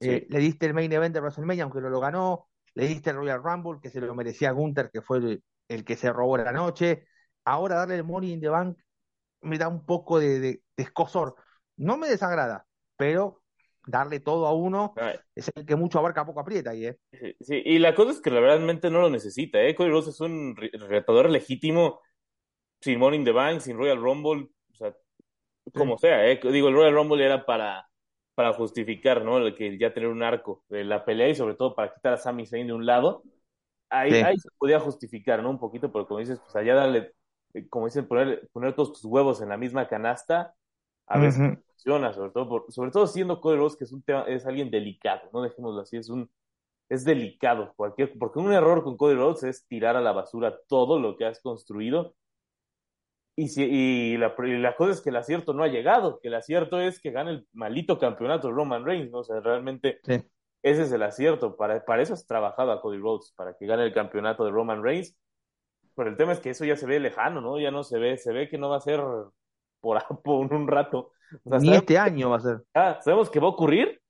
Eh, 0.00 0.26
le 0.28 0.38
diste 0.38 0.66
el 0.66 0.74
main 0.74 0.92
event 0.92 1.14
de 1.14 1.20
WrestleMania, 1.20 1.64
aunque 1.64 1.80
no 1.80 1.88
lo 1.88 2.00
ganó, 2.00 2.48
le 2.74 2.86
diste 2.86 3.10
el 3.10 3.16
Royal 3.16 3.42
Rumble, 3.42 3.80
que 3.80 3.90
se 3.90 4.00
lo 4.00 4.14
merecía 4.14 4.50
Gunther, 4.52 4.90
que 4.90 5.02
fue 5.02 5.40
el, 5.68 5.84
que 5.84 5.96
se 5.96 6.12
robó 6.12 6.36
la 6.36 6.52
noche. 6.52 7.06
Ahora 7.44 7.76
darle 7.76 7.96
el 7.96 8.04
Money 8.04 8.32
in 8.32 8.40
the 8.40 8.48
Bank 8.48 8.78
me 9.44 9.58
da 9.58 9.68
un 9.68 9.84
poco 9.84 10.18
de, 10.18 10.62
escosor. 10.76 11.34
No 11.76 11.96
me 11.96 12.08
desagrada, 12.08 12.66
pero 12.96 13.42
darle 13.86 14.20
todo 14.20 14.46
a 14.46 14.54
uno 14.54 14.94
es 15.34 15.50
el 15.54 15.66
que 15.66 15.76
mucho 15.76 15.98
abarca, 15.98 16.24
poco 16.24 16.40
aprieta 16.40 16.70
ahí, 16.70 16.86
¿eh? 16.86 16.98
Sí, 17.40 17.62
y 17.64 17.78
la 17.78 17.94
cosa 17.94 18.12
es 18.12 18.20
que 18.20 18.30
realmente 18.30 18.90
no 18.90 19.00
lo 19.00 19.10
necesita, 19.10 19.60
¿eh? 19.62 19.74
Cody 19.74 19.90
Rhodes 19.90 20.08
es 20.08 20.20
un 20.20 20.56
retador 20.56 21.28
legítimo 21.28 22.00
sin 22.80 22.98
Money 22.98 23.18
in 23.18 23.24
the 23.24 23.32
Bank, 23.32 23.60
sin 23.60 23.76
Royal 23.76 24.00
Rumble, 24.00 24.48
o 24.72 24.74
sea, 24.74 24.94
como 25.74 25.98
sea, 25.98 26.26
¿eh? 26.30 26.40
Digo, 26.42 26.68
el 26.68 26.74
Royal 26.74 26.94
Rumble 26.94 27.24
era 27.24 27.44
para 27.44 27.86
para 28.34 28.52
justificar, 28.52 29.24
¿no? 29.24 29.38
El 29.38 29.54
que 29.54 29.78
ya 29.78 29.94
tener 29.94 30.08
un 30.08 30.22
arco 30.22 30.64
de 30.68 30.84
la 30.84 31.04
pelea 31.04 31.28
y 31.28 31.34
sobre 31.34 31.54
todo 31.54 31.74
para 31.74 31.94
quitar 31.94 32.14
a 32.14 32.18
Sami 32.18 32.46
Zayn 32.46 32.66
de 32.66 32.72
un 32.72 32.84
lado. 32.84 33.22
Ahí, 33.88 34.12
ahí 34.14 34.36
se 34.38 34.48
podía 34.58 34.80
justificar, 34.80 35.42
¿no? 35.42 35.50
Un 35.50 35.58
poquito, 35.58 35.92
pero 35.92 36.06
como 36.06 36.20
dices, 36.20 36.40
pues 36.40 36.56
allá 36.56 36.74
darle, 36.74 37.12
eh, 37.54 37.68
como 37.68 37.86
dicen, 37.86 38.06
poner, 38.06 38.48
poner 38.52 38.74
todos 38.74 38.92
tus 38.92 39.04
huevos 39.04 39.40
en 39.40 39.48
la 39.48 39.56
misma 39.56 39.88
canasta, 39.88 40.54
a 41.06 41.18
veces 41.18 41.58
funciona, 41.66 42.12
sobre 42.12 42.30
todo, 42.30 42.48
por, 42.48 42.72
sobre 42.72 42.90
todo 42.90 43.06
siendo 43.06 43.40
Cody 43.40 43.56
Rhodes, 43.56 43.76
que 43.76 43.84
es 43.84 43.92
un 43.92 44.02
tema, 44.02 44.24
es 44.24 44.46
alguien 44.46 44.70
delicado, 44.70 45.28
¿no? 45.32 45.42
Dejémoslo 45.42 45.82
así, 45.82 45.96
es 45.96 46.08
un, 46.08 46.30
es 46.88 47.04
delicado, 47.04 47.74
cualquier, 47.76 48.16
porque 48.18 48.38
un 48.38 48.52
error 48.52 48.82
con 48.82 48.96
Cody 48.96 49.14
Rhodes 49.14 49.42
es 49.44 49.66
tirar 49.66 49.96
a 49.96 50.00
la 50.00 50.12
basura 50.12 50.58
todo 50.68 50.98
lo 50.98 51.16
que 51.16 51.26
has 51.26 51.40
construido 51.40 52.14
y, 53.36 53.48
si, 53.48 53.64
y, 53.64 54.16
la, 54.16 54.34
la, 54.38 54.76
cosa 54.76 54.92
es 54.92 55.00
que 55.00 55.10
el 55.10 55.16
acierto 55.16 55.54
no 55.54 55.64
ha 55.64 55.68
llegado, 55.68 56.20
que 56.20 56.28
el 56.28 56.34
acierto 56.34 56.80
es 56.80 57.00
que 57.00 57.10
gane 57.10 57.30
el 57.30 57.48
malito 57.52 57.98
campeonato 57.98 58.52
Roman 58.52 58.84
Reigns, 58.84 59.10
¿no? 59.10 59.18
O 59.18 59.24
sea, 59.24 59.40
realmente 59.40 60.00
ese 60.62 60.82
es 60.82 60.92
el 60.92 61.02
acierto. 61.02 61.56
Para, 61.56 61.84
para 61.84 62.02
eso 62.02 62.14
has 62.14 62.26
trabajado 62.26 62.70
a 62.70 62.80
Cody 62.80 62.98
Rhodes, 62.98 63.32
para 63.36 63.56
que 63.56 63.66
gane 63.66 63.84
el 63.84 63.92
campeonato 63.92 64.44
de 64.44 64.52
Roman 64.52 64.84
Reigns. 64.84 65.16
Pero 65.96 66.10
el 66.10 66.16
tema 66.16 66.32
es 66.32 66.40
que 66.40 66.50
eso 66.50 66.64
ya 66.64 66.76
se 66.76 66.86
ve 66.86 67.00
lejano, 67.00 67.40
¿no? 67.40 67.58
Ya 67.58 67.70
no 67.70 67.84
se 67.84 67.98
ve, 67.98 68.16
se 68.16 68.32
ve 68.32 68.48
que 68.48 68.58
no 68.58 68.68
va 68.68 68.76
a 68.76 68.80
ser 68.80 69.00
por, 69.80 69.98
por 70.24 70.52
un 70.52 70.68
rato. 70.68 71.12
Ni 71.44 71.74
este 71.74 71.98
año 71.98 72.30
va 72.30 72.36
a 72.36 72.40
ser. 72.40 72.62
Ah, 72.74 72.98
sabemos 73.02 73.30
que 73.30 73.40
va 73.40 73.46
a 73.46 73.50
ocurrir, 73.50 74.00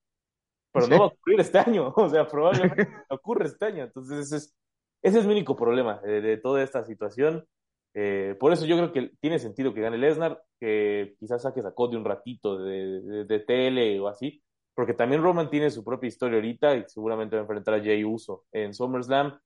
pero 0.72 0.86
no 0.86 0.98
va 0.98 1.04
a 1.04 1.08
ocurrir 1.08 1.40
este 1.40 1.58
año. 1.58 1.92
O 1.96 2.08
sea, 2.08 2.26
probablemente 2.26 2.88
ocurre 3.08 3.46
este 3.46 3.66
año. 3.66 3.84
Entonces, 3.84 4.26
ese 4.26 4.36
es, 4.36 4.56
ese 5.02 5.18
es 5.20 5.26
mi 5.26 5.32
único 5.32 5.56
problema 5.56 6.00
de, 6.00 6.20
de 6.20 6.36
toda 6.38 6.62
esta 6.62 6.84
situación. 6.84 7.46
Eh, 7.94 8.36
por 8.40 8.52
eso 8.52 8.66
yo 8.66 8.76
creo 8.76 8.92
que 8.92 9.12
tiene 9.20 9.38
sentido 9.38 9.72
que 9.72 9.80
gane 9.80 9.96
Lesnar, 9.96 10.42
que 10.58 11.14
quizás 11.20 11.42
saque 11.42 11.62
sacó 11.62 11.86
de 11.86 11.96
un 11.96 12.04
ratito 12.04 12.58
de, 12.58 13.24
de, 13.24 13.40
tele 13.40 14.00
o 14.00 14.08
así, 14.08 14.42
porque 14.74 14.94
también 14.94 15.22
Roman 15.22 15.48
tiene 15.48 15.70
su 15.70 15.84
propia 15.84 16.08
historia 16.08 16.36
ahorita 16.36 16.76
y 16.76 16.84
seguramente 16.88 17.36
va 17.36 17.42
a 17.42 17.44
enfrentar 17.44 17.74
a 17.74 17.82
Jay 17.82 18.02
Uso 18.02 18.44
en 18.50 18.74
SummerSlam, 18.74 19.38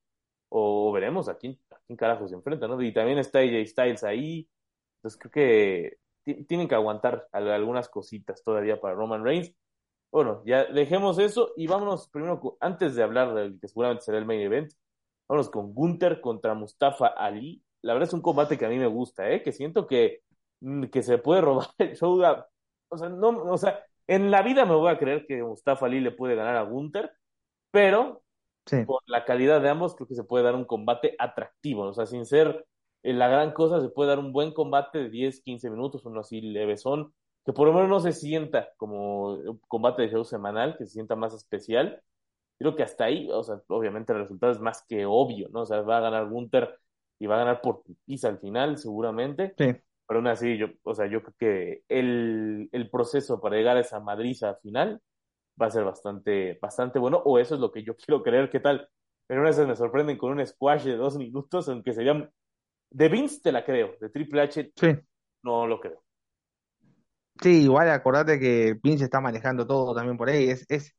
o, 0.48 0.92
veremos 0.92 1.28
a 1.28 1.36
quién, 1.38 1.58
a 1.70 1.78
quién 1.86 1.96
carajo 1.96 2.28
se 2.28 2.34
enfrenta, 2.34 2.68
¿no? 2.68 2.80
Y 2.82 2.92
también 2.92 3.18
está 3.18 3.40
AJ 3.40 3.66
Styles 3.66 4.04
ahí, 4.04 4.48
entonces 4.96 5.20
creo 5.20 5.32
que 5.32 6.44
tienen 6.46 6.68
que 6.68 6.74
aguantar 6.74 7.28
algunas 7.32 7.88
cositas 7.88 8.42
todavía 8.44 8.80
para 8.80 8.94
Roman 8.94 9.24
Reigns. 9.24 9.54
Bueno, 10.10 10.42
ya 10.46 10.64
dejemos 10.64 11.18
eso 11.18 11.52
y 11.56 11.66
vámonos 11.66 12.08
primero, 12.08 12.56
antes 12.60 12.94
de 12.94 13.02
hablar 13.02 13.34
del 13.34 13.60
que 13.60 13.68
seguramente 13.68 14.04
será 14.04 14.18
el 14.18 14.26
main 14.26 14.40
event, 14.40 14.72
vámonos 15.28 15.50
con 15.50 15.74
Gunther 15.74 16.20
contra 16.20 16.54
Mustafa 16.54 17.08
Ali 17.08 17.62
la 17.82 17.94
verdad 17.94 18.08
es 18.08 18.14
un 18.14 18.22
combate 18.22 18.58
que 18.58 18.66
a 18.66 18.68
mí 18.68 18.78
me 18.78 18.86
gusta, 18.86 19.30
¿eh? 19.30 19.42
que 19.42 19.52
siento 19.52 19.86
que, 19.86 20.22
mm, 20.60 20.84
que 20.86 21.02
se 21.02 21.18
puede 21.18 21.40
robar 21.42 21.68
el 21.78 21.96
show. 21.96 22.20
o 22.88 22.98
sea, 22.98 23.08
no, 23.08 23.28
o 23.28 23.58
sea, 23.58 23.84
en 24.06 24.30
la 24.30 24.42
vida 24.42 24.64
me 24.64 24.74
voy 24.74 24.90
a 24.90 24.98
creer 24.98 25.26
que 25.26 25.42
Mustafa 25.42 25.86
Ali 25.86 26.00
le 26.00 26.12
puede 26.12 26.34
ganar 26.34 26.56
a 26.56 26.62
Gunther, 26.62 27.12
pero 27.70 28.22
por 28.86 29.02
la 29.06 29.24
calidad 29.24 29.60
de 29.60 29.68
ambos 29.68 29.94
creo 29.94 30.08
que 30.08 30.14
se 30.14 30.24
puede 30.24 30.44
dar 30.44 30.54
un 30.54 30.64
combate 30.64 31.14
atractivo, 31.18 31.84
o 31.84 31.92
sea, 31.92 32.06
sin 32.06 32.24
ser 32.26 32.66
eh, 33.02 33.12
la 33.12 33.28
gran 33.28 33.52
cosa, 33.52 33.80
se 33.80 33.88
puede 33.88 34.10
dar 34.10 34.18
un 34.18 34.32
buen 34.32 34.52
combate 34.52 34.98
de 34.98 35.10
10, 35.10 35.40
15 35.42 35.70
minutos, 35.70 36.04
uno 36.04 36.20
así 36.20 36.40
levesón, 36.40 37.12
que 37.44 37.52
por 37.52 37.66
lo 37.66 37.72
menos 37.72 37.88
no 37.88 38.00
se 38.00 38.12
sienta 38.12 38.70
como 38.76 39.34
un 39.34 39.60
combate 39.68 40.02
de 40.02 40.10
show 40.10 40.24
semanal, 40.24 40.76
que 40.76 40.84
se 40.84 40.92
sienta 40.92 41.16
más 41.16 41.32
especial. 41.34 42.02
Creo 42.58 42.74
que 42.74 42.82
hasta 42.82 43.04
ahí, 43.04 43.28
o 43.30 43.42
sea, 43.42 43.62
obviamente 43.68 44.12
el 44.12 44.18
resultado 44.18 44.52
es 44.52 44.60
más 44.60 44.84
que 44.86 45.06
obvio, 45.06 45.48
¿no? 45.50 45.62
O 45.62 45.66
sea, 45.66 45.80
va 45.82 45.98
a 45.98 46.02
ganar 46.02 46.28
Gunther 46.28 46.78
y 47.18 47.26
va 47.26 47.36
a 47.36 47.38
ganar 47.38 47.60
por 47.60 47.82
pizza 48.04 48.28
al 48.28 48.38
final, 48.38 48.76
seguramente. 48.78 49.54
Sí. 49.56 49.76
Pero 50.06 50.18
aún 50.18 50.26
así, 50.26 50.58
yo, 50.58 50.66
o 50.82 50.94
sea, 50.94 51.06
yo 51.06 51.22
creo 51.22 51.34
que 51.38 51.82
el, 51.88 52.68
el 52.72 52.90
proceso 52.90 53.40
para 53.40 53.56
llegar 53.56 53.76
a 53.76 53.80
esa 53.80 54.00
madriza 54.00 54.56
final 54.56 55.00
va 55.60 55.66
a 55.66 55.70
ser 55.70 55.84
bastante, 55.84 56.58
bastante 56.60 56.98
bueno, 56.98 57.18
o 57.24 57.38
eso 57.38 57.54
es 57.54 57.60
lo 57.60 57.70
que 57.72 57.82
yo 57.82 57.96
quiero 57.96 58.22
creer. 58.22 58.50
¿Qué 58.50 58.60
tal? 58.60 58.88
Pero 59.26 59.40
una 59.40 59.50
vez 59.50 59.66
me 59.66 59.76
sorprenden 59.76 60.16
con 60.16 60.32
un 60.32 60.46
squash 60.46 60.84
de 60.84 60.96
dos 60.96 61.16
minutos, 61.16 61.68
aunque 61.68 61.92
serían. 61.92 62.30
De 62.90 63.08
Vince 63.10 63.40
te 63.42 63.52
la 63.52 63.64
creo, 63.64 63.96
de 64.00 64.08
Triple 64.08 64.40
H 64.40 64.72
sí. 64.74 64.88
no 65.42 65.66
lo 65.66 65.78
creo. 65.78 66.02
Sí, 67.40 67.64
igual 67.64 67.90
acordate 67.90 68.40
que 68.40 68.78
Vince 68.82 69.04
está 69.04 69.20
manejando 69.20 69.66
todo 69.66 69.94
también 69.94 70.16
por 70.16 70.30
ahí. 70.30 70.48
Es, 70.48 70.64
es 70.68 70.96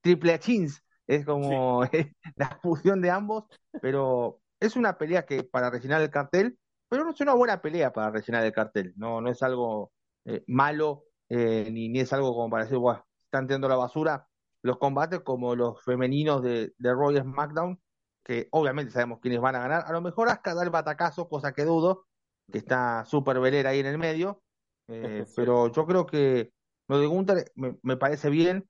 Triple 0.00 0.32
H, 0.32 0.66
es 1.06 1.26
como 1.26 1.82
la 2.36 2.58
fusión 2.62 3.02
de 3.02 3.10
ambos, 3.10 3.44
pero 3.82 4.40
es 4.58 4.76
una 4.76 4.96
pelea 4.96 5.26
que 5.26 5.44
para 5.44 5.70
rellenar 5.70 6.00
el 6.00 6.10
cartel, 6.10 6.58
pero 6.88 7.04
no 7.04 7.10
es 7.10 7.20
una 7.20 7.34
buena 7.34 7.60
pelea 7.60 7.92
para 7.92 8.10
rellenar 8.10 8.44
el 8.44 8.52
cartel. 8.52 8.94
No, 8.96 9.20
no 9.20 9.30
es 9.30 9.42
algo 9.42 9.92
eh, 10.24 10.42
malo, 10.46 11.04
eh, 11.28 11.68
ni, 11.70 11.88
ni, 11.88 12.00
es 12.00 12.12
algo 12.12 12.34
como 12.34 12.50
para 12.50 12.64
decir, 12.64 12.78
Buah, 12.78 13.02
están 13.30 13.46
tirando 13.46 13.68
la 13.68 13.76
basura. 13.76 14.26
Los 14.62 14.78
combates 14.78 15.20
como 15.20 15.54
los 15.54 15.82
femeninos 15.82 16.42
de, 16.42 16.74
de 16.76 16.92
Roy 16.92 17.18
SmackDown, 17.18 17.80
que 18.22 18.48
obviamente 18.50 18.92
sabemos 18.92 19.20
quiénes 19.20 19.40
van 19.40 19.56
a 19.56 19.60
ganar, 19.60 19.84
a 19.86 19.92
lo 19.92 20.02
mejor 20.02 20.28
hasta 20.28 20.54
dar 20.54 20.64
el 20.64 20.70
batacazo, 20.70 21.28
cosa 21.28 21.52
que 21.52 21.64
dudo, 21.64 22.06
que 22.50 22.58
está 22.58 23.04
súper 23.06 23.40
velera 23.40 23.70
ahí 23.70 23.80
en 23.80 23.86
el 23.86 23.98
medio, 23.98 24.42
eh, 24.88 25.24
pero 25.36 25.72
yo 25.72 25.86
creo 25.86 26.06
que 26.06 26.52
lo 26.88 26.98
de 26.98 27.06
Gunther 27.06 27.52
me, 27.54 27.78
me, 27.82 27.96
parece 27.96 28.28
bien. 28.30 28.68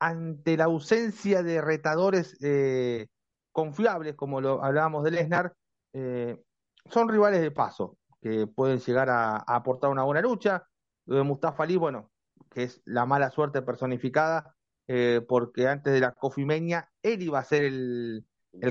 Ante 0.00 0.56
la 0.56 0.64
ausencia 0.64 1.42
de 1.42 1.60
retadores 1.62 2.36
eh, 2.42 3.06
confiables, 3.52 4.16
como 4.16 4.40
lo 4.40 4.62
hablábamos 4.62 5.04
de 5.04 5.12
Lesnar, 5.12 5.54
eh, 5.92 6.42
son 6.90 7.08
rivales 7.08 7.40
de 7.40 7.52
paso, 7.52 7.96
que 8.20 8.46
pueden 8.48 8.80
llegar 8.80 9.08
a, 9.08 9.36
aportar 9.36 9.90
una 9.90 10.02
buena 10.02 10.20
lucha. 10.20 10.66
Lo 11.06 11.16
de 11.16 11.22
Mustafa 11.22 11.62
Ali, 11.62 11.76
bueno, 11.76 12.10
que 12.54 12.64
es 12.64 12.80
la 12.84 13.04
mala 13.04 13.30
suerte 13.30 13.62
personificada, 13.62 14.54
eh, 14.88 15.20
porque 15.28 15.68
antes 15.68 15.92
de 15.92 16.00
la 16.00 16.12
Cofimeña 16.12 16.90
él 17.02 17.22
iba 17.22 17.38
a 17.38 17.44
ser 17.44 17.64
el, 17.64 18.24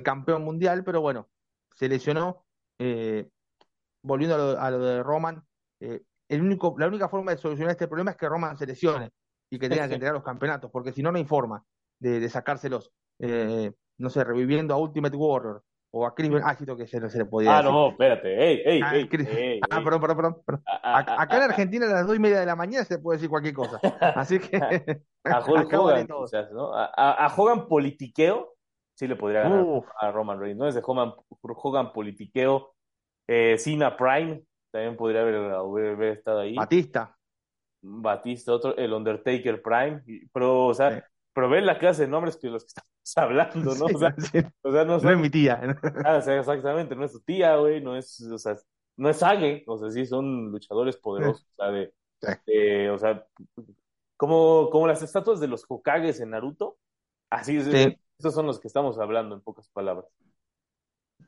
campeón 0.04 0.44
mundial, 0.44 0.84
pero 0.84 1.02
bueno, 1.02 1.30
se 1.76 1.90
lesionó. 1.90 2.46
Eh, 2.80 3.30
volviendo 4.02 4.60
a 4.60 4.72
lo, 4.72 4.80
de 4.80 5.04
Roman, 5.04 5.46
el 5.80 6.42
único, 6.42 6.76
la 6.78 6.88
única 6.88 7.08
forma 7.10 7.32
de 7.32 7.38
solucionar 7.38 7.72
este 7.72 7.88
problema 7.88 8.12
es 8.12 8.18
que 8.18 8.28
Roman 8.28 8.58
se 8.58 8.66
lesione 8.66 9.12
y 9.50 9.60
que 9.60 9.70
tenga 9.70 9.88
que 9.88 9.94
entregar 9.94 10.16
los 10.16 10.24
campeonatos, 10.24 10.72
porque 10.72 10.92
si 10.92 11.04
no, 11.04 11.12
no 11.12 11.18
hay 11.18 11.26
forma 11.26 11.64
de, 12.00 12.20
de 12.20 12.30
sacárselos 12.30 12.92
no 13.98 14.10
sé, 14.10 14.24
reviviendo 14.24 14.74
a 14.74 14.78
Ultimate 14.78 15.16
Warrior 15.16 15.64
o 15.96 16.08
a 16.08 16.16
Chris 16.16 16.32
ah, 16.44 16.56
que 16.56 16.88
se, 16.88 17.00
no 17.00 17.08
se 17.08 17.20
le 17.20 17.26
podía 17.26 17.60
Ah, 17.60 17.62
no, 17.62 17.90
espérate, 17.90 18.34
ey, 18.34 18.64
ey, 18.66 18.82
ah, 18.84 18.96
ey, 18.96 19.62
ah, 19.70 19.80
perdón, 19.84 20.02
perdón, 20.02 20.18
perdón. 20.44 20.64
Ah, 20.66 21.06
ah, 21.08 21.22
acá 21.22 21.38
en 21.38 21.44
Argentina 21.44 21.86
a 21.86 21.90
las 21.90 22.08
dos 22.08 22.16
y 22.16 22.20
media 22.20 22.40
de 22.40 22.48
la 22.48 22.56
mañana 22.56 22.84
se 22.84 22.98
puede 22.98 23.18
decir 23.18 23.30
cualquier 23.30 23.54
cosa. 23.54 23.80
Así 24.16 24.40
que. 24.40 24.58
a 24.58 25.40
Hogan, 25.40 26.08
¿no? 26.52 26.72
a, 26.74 27.34
Hogan 27.38 27.68
politiqueo, 27.68 28.56
sí 28.96 29.08
le 29.08 29.16
podría 29.16 29.42
ganar 29.42 29.66
a 30.00 30.12
Roman 30.12 30.40
Reigns, 30.40 30.58
¿no? 30.58 30.68
Es 30.68 30.74
de 30.74 30.82
Hogan, 30.84 31.14
Hogan 31.42 31.94
politiqueo. 31.94 32.74
Eh, 33.28 33.60
Cena 33.60 33.96
Prime 33.96 34.42
también 34.72 34.98
podría 34.98 35.22
haber, 35.22 35.36
haber, 35.36 36.18
estado 36.18 36.40
ahí. 36.40 36.56
Batista. 36.56 37.16
Batista, 37.84 38.52
otro, 38.52 38.76
el 38.76 38.92
Undertaker 38.92 39.62
Prime. 39.62 40.02
Pero, 40.34 40.66
o 40.66 40.74
sea, 40.74 41.06
pero 41.34 41.50
ven 41.50 41.66
la 41.66 41.80
clase 41.80 42.04
de 42.04 42.08
nombres 42.08 42.38
que 42.38 42.48
los 42.48 42.64
que 42.64 42.68
estamos 42.68 42.92
hablando, 43.16 43.76
¿no? 43.76 43.86
o, 43.86 43.98
sea, 43.98 44.16
o 44.62 44.72
sea, 44.72 44.86
no, 44.86 45.00
no, 45.00 45.12
es 45.12 45.20
mi 45.20 45.30
tía. 45.30 45.60
Ah, 46.06 46.18
o 46.18 46.22
sea, 46.22 46.40
exactamente, 46.40 46.96
no 46.96 47.04
es 47.04 47.12
tu 47.12 47.20
tía, 47.22 47.56
güey, 47.58 47.82
no 47.82 47.96
es, 47.96 48.22
o 48.22 48.38
sea, 48.38 48.56
no 48.98 49.10
es 49.10 49.18
Sage, 49.18 49.64
o 49.68 49.78
sea, 49.78 49.90
sí 49.90 50.06
son 50.06 50.52
luchadores 50.52 50.98
poderosos, 50.98 51.46
o 51.52 51.56
sea, 51.56 51.72
de, 51.72 52.90
o 52.90 52.98
sea, 52.98 53.26
como, 54.18 54.70
como 54.70 54.88
las 54.88 55.02
estatuas 55.02 55.40
de 55.40 55.48
los 55.48 55.66
Hokages 55.68 56.20
en 56.20 56.30
Naruto, 56.30 56.78
así 57.30 57.58
es, 57.58 57.68
esos 58.20 58.34
son 58.34 58.46
los 58.46 58.60
que 58.60 58.68
estamos 58.68 59.00
hablando 59.00 59.36
en 59.36 59.42
pocas 59.42 59.70
palabras. 59.70 60.06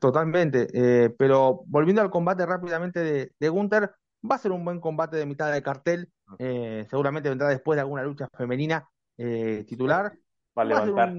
Totalmente, 0.00 0.68
eh, 0.72 1.10
pero 1.18 1.62
volviendo 1.66 2.02
al 2.02 2.10
combate 2.10 2.46
rápidamente 2.46 3.00
de, 3.00 3.32
de 3.38 3.48
Gunther, 3.48 3.94
va 4.30 4.36
a 4.36 4.38
ser 4.38 4.52
un 4.52 4.64
buen 4.64 4.80
combate 4.80 5.16
de 5.16 5.26
mitad 5.26 5.52
de 5.52 5.62
cartel, 5.62 6.10
eh, 6.38 6.86
seguramente 6.90 7.28
vendrá 7.28 7.48
después 7.48 7.76
de 7.76 7.80
alguna 7.80 8.02
lucha 8.02 8.28
femenina 8.36 8.88
eh, 9.18 9.64
titular. 9.66 10.12
Para 10.52 10.68
levantar. 10.68 11.12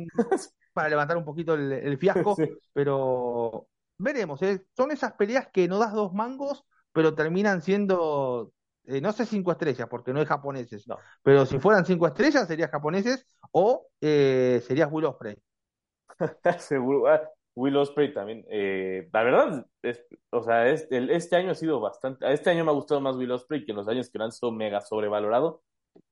para 0.73 0.89
levantar 0.89 1.17
un 1.17 1.25
poquito 1.25 1.53
el, 1.55 1.97
fiasco, 1.97 2.35
pero 2.73 3.67
veremos, 3.97 4.39
son 4.75 4.91
esas 4.91 5.13
peleas 5.13 5.47
que 5.51 5.67
no 5.67 5.79
das 5.79 5.93
dos 5.93 6.13
mangos, 6.13 6.65
pero 6.91 7.15
terminan 7.15 7.61
siendo, 7.61 8.53
no 8.85 9.11
sé 9.11 9.25
cinco 9.25 9.51
estrellas, 9.51 9.87
porque 9.89 10.13
no 10.13 10.21
es 10.21 10.27
japoneses, 10.27 10.87
no. 10.87 10.97
pero 11.23 11.45
si 11.45 11.59
fueran 11.59 11.85
cinco 11.85 12.07
estrellas 12.07 12.47
serías 12.47 12.71
japoneses 12.71 13.25
o 13.51 13.87
serías 13.99 14.91
Will 14.91 15.05
Ospreay. 15.05 15.37
Seguro, 16.59 17.07
ah, 17.07 17.21
Will 17.57 17.75
Ospreay 17.75 18.13
también. 18.13 18.45
Eh, 18.49 19.09
la 19.11 19.23
verdad, 19.23 19.65
es, 19.81 20.05
o 20.29 20.43
sea, 20.43 20.69
este 20.69 21.35
año 21.35 21.51
ha 21.51 21.55
sido 21.55 21.79
bastante. 21.79 22.31
Este 22.31 22.51
año 22.51 22.63
me 22.63 22.69
ha 22.69 22.75
gustado 22.75 23.01
más 23.01 23.15
Will 23.15 23.31
Ospreay 23.31 23.65
que 23.65 23.71
en 23.71 23.77
los 23.77 23.87
años 23.87 24.11
que 24.11 24.19
lo 24.19 24.25
han 24.25 24.31
sido 24.31 24.51
mega 24.51 24.79
sobrevalorado. 24.81 25.63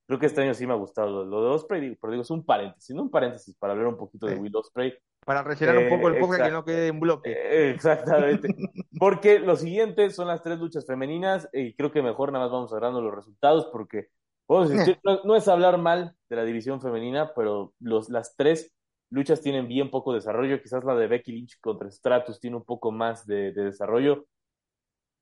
Creo 0.07 0.19
que 0.19 0.27
este 0.27 0.41
año 0.41 0.53
sí 0.53 0.67
me 0.67 0.73
ha 0.73 0.77
gustado 0.77 1.25
lo, 1.25 1.41
de 1.41 1.49
Osprey, 1.49 1.95
pero 1.95 2.11
digo, 2.11 2.21
es 2.21 2.29
un 2.29 2.45
paréntesis, 2.45 2.95
no 2.95 3.03
un 3.03 3.09
paréntesis 3.09 3.55
para 3.55 3.73
hablar 3.73 3.87
un 3.87 3.97
poquito 3.97 4.27
de 4.27 4.35
Will 4.35 4.55
Ospreay. 4.55 4.93
Para 5.25 5.41
rellenar 5.41 5.79
un 5.79 5.89
poco 5.89 6.09
el 6.09 6.19
poco 6.19 6.35
que 6.37 6.51
no 6.51 6.63
quede 6.63 6.87
en 6.87 6.99
bloque. 6.99 7.31
Eh, 7.31 7.71
exactamente. 7.71 8.47
porque 8.99 9.39
los 9.39 9.61
siguientes 9.61 10.15
son 10.15 10.27
las 10.27 10.43
tres 10.43 10.59
luchas 10.59 10.85
femeninas 10.85 11.49
y 11.51 11.73
creo 11.73 11.91
que 11.91 12.03
mejor 12.03 12.31
nada 12.31 12.45
más 12.45 12.51
vamos 12.51 12.71
agarrando 12.71 13.01
los 13.01 13.15
resultados 13.15 13.67
porque 13.71 14.09
no, 14.47 15.23
no, 15.23 15.35
es 15.35 15.47
hablar 15.47 15.79
mal 15.79 16.15
de 16.29 16.35
la 16.35 16.45
división 16.45 16.79
femenina, 16.79 17.31
pero 17.35 17.73
los, 17.79 18.09
las 18.09 18.35
tres 18.35 18.75
luchas 19.09 19.41
tienen 19.41 19.67
bien 19.67 19.89
poco 19.89 20.13
desarrollo, 20.13 20.61
quizás 20.61 20.83
la 20.83 20.95
de 20.95 21.07
Becky 21.07 21.31
Lynch 21.31 21.59
contra 21.59 21.89
Stratus 21.89 22.39
tiene 22.39 22.57
un 22.57 22.63
poco 22.63 22.91
más 22.91 23.25
de, 23.25 23.51
desarrollo, 23.53 24.27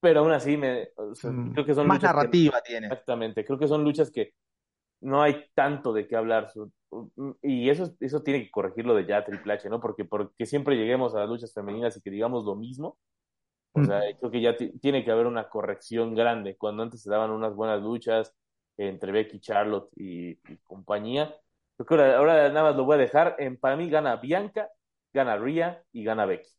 pero 0.01 0.21
aún 0.21 0.31
así 0.31 0.57
me, 0.57 0.89
mm, 0.97 1.51
creo 1.53 1.65
que 1.65 1.73
son 1.73 1.87
más 1.87 2.01
narrativa 2.01 2.61
tiene. 2.61 2.87
Exactamente, 2.87 3.45
creo 3.45 3.57
que 3.57 3.67
son 3.67 3.83
luchas 3.83 4.11
que 4.11 4.33
no 5.03 5.21
hay 5.21 5.45
tanto 5.53 5.93
de 5.93 6.07
qué 6.07 6.15
hablar 6.15 6.49
y 7.41 7.69
eso, 7.69 7.95
eso 7.99 8.21
tiene 8.21 8.43
que 8.43 8.51
corregirlo 8.51 8.95
de 8.95 9.05
ya 9.05 9.23
Triple 9.23 9.53
H, 9.53 9.69
¿no? 9.69 9.79
Porque, 9.79 10.05
porque 10.05 10.45
siempre 10.45 10.75
lleguemos 10.75 11.15
a 11.15 11.19
las 11.19 11.29
luchas 11.29 11.53
femeninas 11.53 11.97
y 11.97 12.01
que 12.01 12.11
digamos 12.11 12.45
lo 12.45 12.55
mismo. 12.55 12.97
O 13.73 13.83
sea, 13.83 13.99
mm. 13.99 14.17
creo 14.19 14.31
que 14.31 14.41
ya 14.41 14.55
tiene 14.55 15.03
que 15.03 15.11
haber 15.11 15.25
una 15.25 15.49
corrección 15.49 16.13
grande. 16.13 16.55
Cuando 16.55 16.83
antes 16.83 17.01
se 17.01 17.09
daban 17.09 17.31
unas 17.31 17.55
buenas 17.55 17.81
luchas 17.81 18.35
entre 18.77 19.11
Becky, 19.11 19.39
Charlotte 19.39 19.89
y 19.95 20.35
compañía, 20.63 21.35
ahora, 21.79 22.49
nada 22.49 22.63
más 22.63 22.75
lo 22.75 22.85
voy 22.85 22.95
a 22.95 22.99
dejar. 22.99 23.35
En, 23.39 23.57
para 23.57 23.75
mí 23.75 23.89
gana 23.89 24.17
Bianca, 24.17 24.69
gana 25.11 25.37
Ria 25.37 25.83
y 25.91 26.03
gana 26.03 26.25
Becky. 26.25 26.49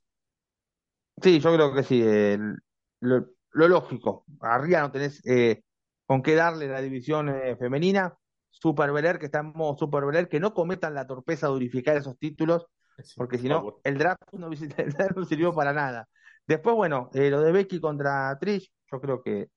Sí, 1.22 1.38
yo 1.38 1.54
creo 1.54 1.72
que 1.72 1.82
sí. 1.84 2.04
lo, 3.00 3.28
lógico. 3.52 4.24
A 4.40 4.58
Ria 4.58 4.80
no 4.80 4.90
tenés 4.90 5.24
eh, 5.26 5.62
con 6.06 6.22
qué 6.22 6.34
darle 6.34 6.66
la 6.68 6.80
división 6.80 7.28
eh, 7.28 7.56
femenina. 7.56 8.16
Super 8.60 8.92
Beler, 8.92 9.18
que 9.18 9.26
estamos 9.26 9.78
Super 9.78 10.04
Beler, 10.04 10.28
que 10.28 10.40
no 10.40 10.54
cometan 10.54 10.94
la 10.94 11.06
torpeza 11.06 11.48
de 11.48 11.54
unificar 11.54 11.96
esos 11.96 12.18
títulos, 12.18 12.66
porque 13.16 13.38
si 13.38 13.48
no, 13.48 13.80
el 13.82 13.98
draft 13.98 14.22
no, 14.32 14.48
no, 15.16 15.24
sirvió 15.24 15.52
para 15.52 15.72
nada. 15.72 16.08
Después, 16.46 16.76
bueno, 16.76 17.10
eh, 17.14 17.30
lo 17.30 17.40
de 17.40 17.52
Becky 17.52 17.80
contra 17.80 18.36
Trish, 18.38 18.72
yo 18.90 19.00
creo 19.00 19.22
que 19.22 19.48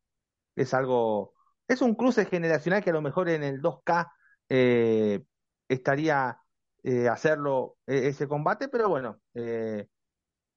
es 0.56 0.74
algo, 0.74 1.34
es 1.68 1.82
un 1.82 1.96
cruce 1.96 2.26
generacional 2.26 2.84
que 2.84 2.90
a 2.90 2.94
lo 2.94 3.02
mejor 3.02 3.30
en 3.30 3.44
el 3.44 3.62
2K 3.62 4.08
eh, 4.50 5.24
estaría 5.68 6.40
eh, 6.84 7.08
hacerlo 7.08 7.78
e, 7.86 8.08
ese 8.08 8.28
combate, 8.28 8.68
pero 8.68 8.90
bueno, 8.90 9.20
eh, 9.36 9.88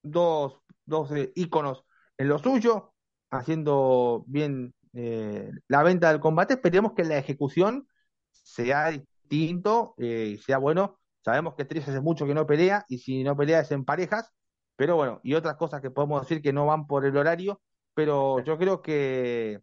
dos, 0.03 0.63
dos 0.87 1.11
íconos 1.35 1.85
en 2.17 2.29
lo 2.29 2.39
suyo, 2.39 2.95
haciendo 3.31 4.25
bien 4.27 4.75
la 4.93 5.85
venta 5.85 6.11
del 6.11 6.21
combate. 6.21 6.55
Esperemos 6.55 6.95
que 6.95 7.05
la 7.05 7.17
ejecución 7.17 7.87
sea 8.33 8.91
distinto 8.91 9.95
y 9.99 10.37
sea 10.39 10.59
bueno. 10.59 10.99
Sabemos 11.23 11.55
que 11.55 11.65
Trish 11.65 11.83
hace 11.83 12.01
mucho 12.01 12.27
que 12.27 12.35
no 12.35 12.47
pelea 12.47 12.85
y 12.89 12.99
si 12.99 13.23
no 13.23 13.37
pelea 13.37 13.61
es 13.61 13.71
en 13.73 13.85
parejas, 13.85 14.33
pero 14.77 14.97
bueno, 14.97 15.21
y 15.23 15.35
otras 15.35 15.57
cosas 15.57 15.83
que 15.83 15.91
podemos 15.91 16.23
decir 16.23 16.41
que 16.41 16.53
no 16.53 16.67
van 16.67 16.87
por 16.87 17.05
el 17.05 17.17
horario, 17.17 17.61
pero 17.95 18.41
yo 18.41 18.57
creo 18.57 18.81
que 18.81 19.61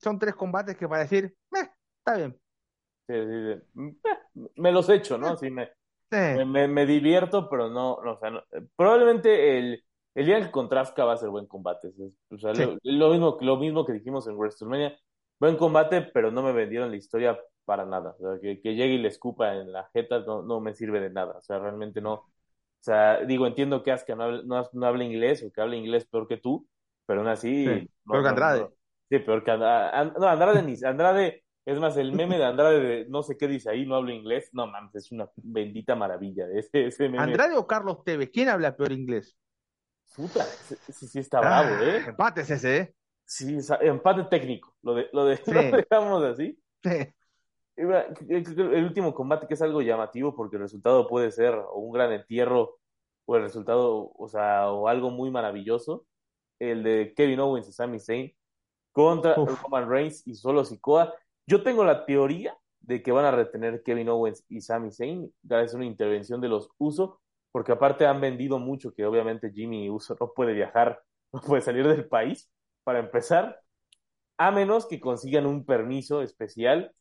son 0.00 0.18
tres 0.18 0.34
combates 0.34 0.76
que 0.76 0.88
para 0.88 1.02
decir, 1.02 1.34
está 1.98 2.16
bien, 2.16 2.38
me 4.56 4.72
los 4.72 4.88
echo, 4.88 5.18
¿no? 5.18 5.36
Sí, 5.36 5.50
me, 5.50 6.68
me, 6.68 6.86
divierto, 6.86 7.48
pero 7.48 7.68
no, 7.68 7.94
o 7.94 8.18
sea, 8.18 8.44
probablemente 8.76 9.58
el, 9.58 9.84
el 10.14 10.26
día 10.26 10.50
con 10.50 10.68
Trafka 10.68 11.04
va 11.04 11.14
a 11.14 11.18
ser 11.18 11.28
buen 11.28 11.46
combate. 11.46 11.92
O 12.30 12.38
sea, 12.38 12.52
lo, 12.82 13.10
mismo, 13.10 13.38
lo 13.40 13.56
mismo 13.56 13.84
que 13.84 13.92
dijimos 13.92 14.26
en 14.26 14.36
WrestleMania, 14.36 14.98
buen 15.38 15.56
combate, 15.56 16.02
pero 16.02 16.30
no 16.30 16.42
me 16.42 16.52
vendieron 16.52 16.90
la 16.90 16.96
historia 16.96 17.38
para 17.66 17.84
nada. 17.84 18.16
O 18.18 18.38
sea, 18.38 18.40
que, 18.40 18.56
llegue 18.56 18.94
y 18.94 18.98
le 18.98 19.08
escupa 19.08 19.54
en 19.54 19.72
la 19.72 19.90
jeta 19.92 20.20
no, 20.20 20.40
no 20.40 20.60
me 20.60 20.74
sirve 20.74 21.00
de 21.00 21.10
nada. 21.10 21.36
O 21.36 21.42
sea, 21.42 21.58
realmente 21.58 22.00
no. 22.00 22.14
O 22.14 22.30
sea, 22.80 23.20
digo, 23.24 23.46
entiendo 23.46 23.82
que 23.82 23.92
Asuka 23.92 24.14
no, 24.14 24.42
no, 24.42 24.86
habla 24.86 25.04
inglés 25.04 25.42
o 25.42 25.52
que 25.52 25.60
habla 25.60 25.76
inglés 25.76 26.06
peor 26.06 26.26
que 26.26 26.38
tú, 26.38 26.66
pero 27.04 27.20
aún 27.20 27.28
así. 27.28 27.66
peor 28.06 28.22
que 28.22 28.28
Andrade. 28.28 28.68
sí, 29.10 29.18
peor 29.18 29.44
que 29.44 29.50
Andrade. 29.50 30.12
No, 30.18 30.26
Andrade 30.26 30.62
ni. 30.62 30.76
Andrade 30.84 31.44
es 31.66 31.80
más, 31.80 31.96
el 31.96 32.12
meme 32.12 32.38
de 32.38 32.44
Andrade 32.44 32.80
de 32.80 33.06
no 33.08 33.24
sé 33.24 33.36
qué 33.36 33.48
dice 33.48 33.70
ahí, 33.70 33.84
no 33.84 33.96
hablo 33.96 34.12
inglés. 34.12 34.50
No 34.52 34.68
mames, 34.68 34.94
es 34.94 35.10
una 35.10 35.28
bendita 35.36 35.96
maravilla. 35.96 36.46
Ese, 36.54 36.86
ese 36.86 37.08
meme. 37.08 37.24
¿Andrade 37.24 37.56
o 37.56 37.66
Carlos 37.66 38.04
Tevez? 38.04 38.30
¿Quién 38.32 38.48
habla 38.48 38.76
peor 38.76 38.92
inglés? 38.92 39.36
Puta, 40.14 40.44
ese, 40.44 41.08
sí 41.08 41.18
está 41.18 41.40
bravo, 41.40 41.74
ah, 41.78 41.84
¿eh? 41.84 42.04
Empate 42.06 42.40
es 42.42 42.50
ese, 42.50 42.76
¿eh? 42.76 42.94
Sí, 43.24 43.58
empate 43.80 44.24
técnico. 44.24 44.74
Lo, 44.82 44.94
de, 44.94 45.08
lo, 45.12 45.24
de, 45.24 45.36
dejamos 45.90 46.22
así. 46.22 46.58
Sí. 46.82 47.14
El 47.76 48.84
último 48.84 49.14
combate 49.14 49.46
que 49.46 49.54
es 49.54 49.62
algo 49.62 49.82
llamativo 49.82 50.34
porque 50.34 50.56
el 50.56 50.62
resultado 50.62 51.06
puede 51.06 51.30
ser 51.30 51.54
o 51.54 51.78
un 51.78 51.92
gran 51.92 52.12
entierro 52.12 52.78
o 53.26 53.36
el 53.36 53.42
resultado, 53.42 54.12
o 54.16 54.28
sea, 54.28 54.70
o 54.70 54.88
algo 54.88 55.10
muy 55.10 55.30
maravilloso. 55.30 56.06
El 56.58 56.82
de 56.82 57.12
Kevin 57.14 57.40
Owens 57.40 57.68
y 57.68 57.72
Sami 57.72 58.00
Zayn 58.00 58.32
contra 58.92 59.34
Roman 59.34 59.90
Reigns 59.90 60.26
y 60.26 60.34
solo 60.34 60.64
Sikoa 60.64 61.14
yo 61.46 61.62
tengo 61.62 61.84
la 61.84 62.04
teoría 62.06 62.56
de 62.80 63.02
que 63.02 63.12
van 63.12 63.24
a 63.24 63.30
retener 63.30 63.82
Kevin 63.84 64.08
Owens 64.08 64.44
y 64.48 64.60
Sami 64.60 64.90
Zayn 64.90 65.32
gracias 65.42 65.74
a 65.74 65.76
una 65.76 65.86
intervención 65.86 66.40
de 66.40 66.48
los 66.48 66.70
Uso, 66.78 67.20
porque 67.52 67.72
aparte 67.72 68.04
han 68.04 68.20
vendido 68.20 68.58
mucho 68.58 68.92
que 68.92 69.06
obviamente 69.06 69.52
Jimmy 69.52 69.88
Uso 69.88 70.16
no 70.20 70.32
puede 70.34 70.54
viajar, 70.54 71.00
no 71.32 71.40
puede 71.40 71.62
salir 71.62 71.86
del 71.86 72.08
país, 72.08 72.50
para 72.84 72.98
empezar, 72.98 73.60
a 74.38 74.50
menos 74.50 74.86
que 74.86 75.00
consigan 75.00 75.46
un 75.46 75.64
permiso 75.64 76.20
especial, 76.22 76.92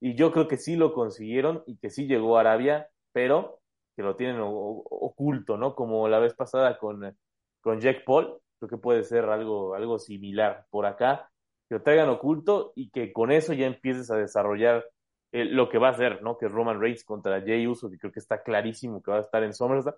y 0.00 0.14
yo 0.14 0.32
creo 0.32 0.48
que 0.48 0.56
sí 0.56 0.76
lo 0.76 0.92
consiguieron 0.92 1.62
y 1.66 1.76
que 1.78 1.90
sí 1.90 2.06
llegó 2.06 2.38
Arabia, 2.38 2.88
pero 3.12 3.60
que 3.96 4.02
lo 4.02 4.16
tienen 4.16 4.38
oculto, 4.40 5.56
¿no? 5.56 5.74
Como 5.74 6.08
la 6.08 6.18
vez 6.20 6.34
pasada 6.34 6.78
con, 6.78 7.16
con 7.60 7.80
Jack 7.80 8.04
Paul, 8.04 8.40
creo 8.58 8.68
que 8.68 8.76
puede 8.76 9.02
ser 9.02 9.24
algo, 9.24 9.74
algo 9.74 9.98
similar 9.98 10.66
por 10.70 10.86
acá 10.86 11.30
que 11.68 11.74
lo 11.74 11.82
traigan 11.82 12.08
oculto 12.08 12.72
y 12.74 12.90
que 12.90 13.12
con 13.12 13.30
eso 13.30 13.52
ya 13.52 13.66
empieces 13.66 14.10
a 14.10 14.16
desarrollar 14.16 14.84
eh, 15.32 15.44
lo 15.44 15.68
que 15.68 15.78
va 15.78 15.90
a 15.90 15.94
ser, 15.94 16.22
¿no? 16.22 16.38
Que 16.38 16.46
es 16.46 16.52
Roman 16.52 16.80
Reigns 16.80 17.04
contra 17.04 17.40
Jay 17.42 17.66
Uso, 17.66 17.90
que 17.90 17.98
creo 17.98 18.12
que 18.12 18.20
está 18.20 18.42
clarísimo 18.42 19.02
que 19.02 19.10
va 19.10 19.18
a 19.18 19.20
estar 19.20 19.42
en 19.42 19.52
SummerSlam, 19.52 19.94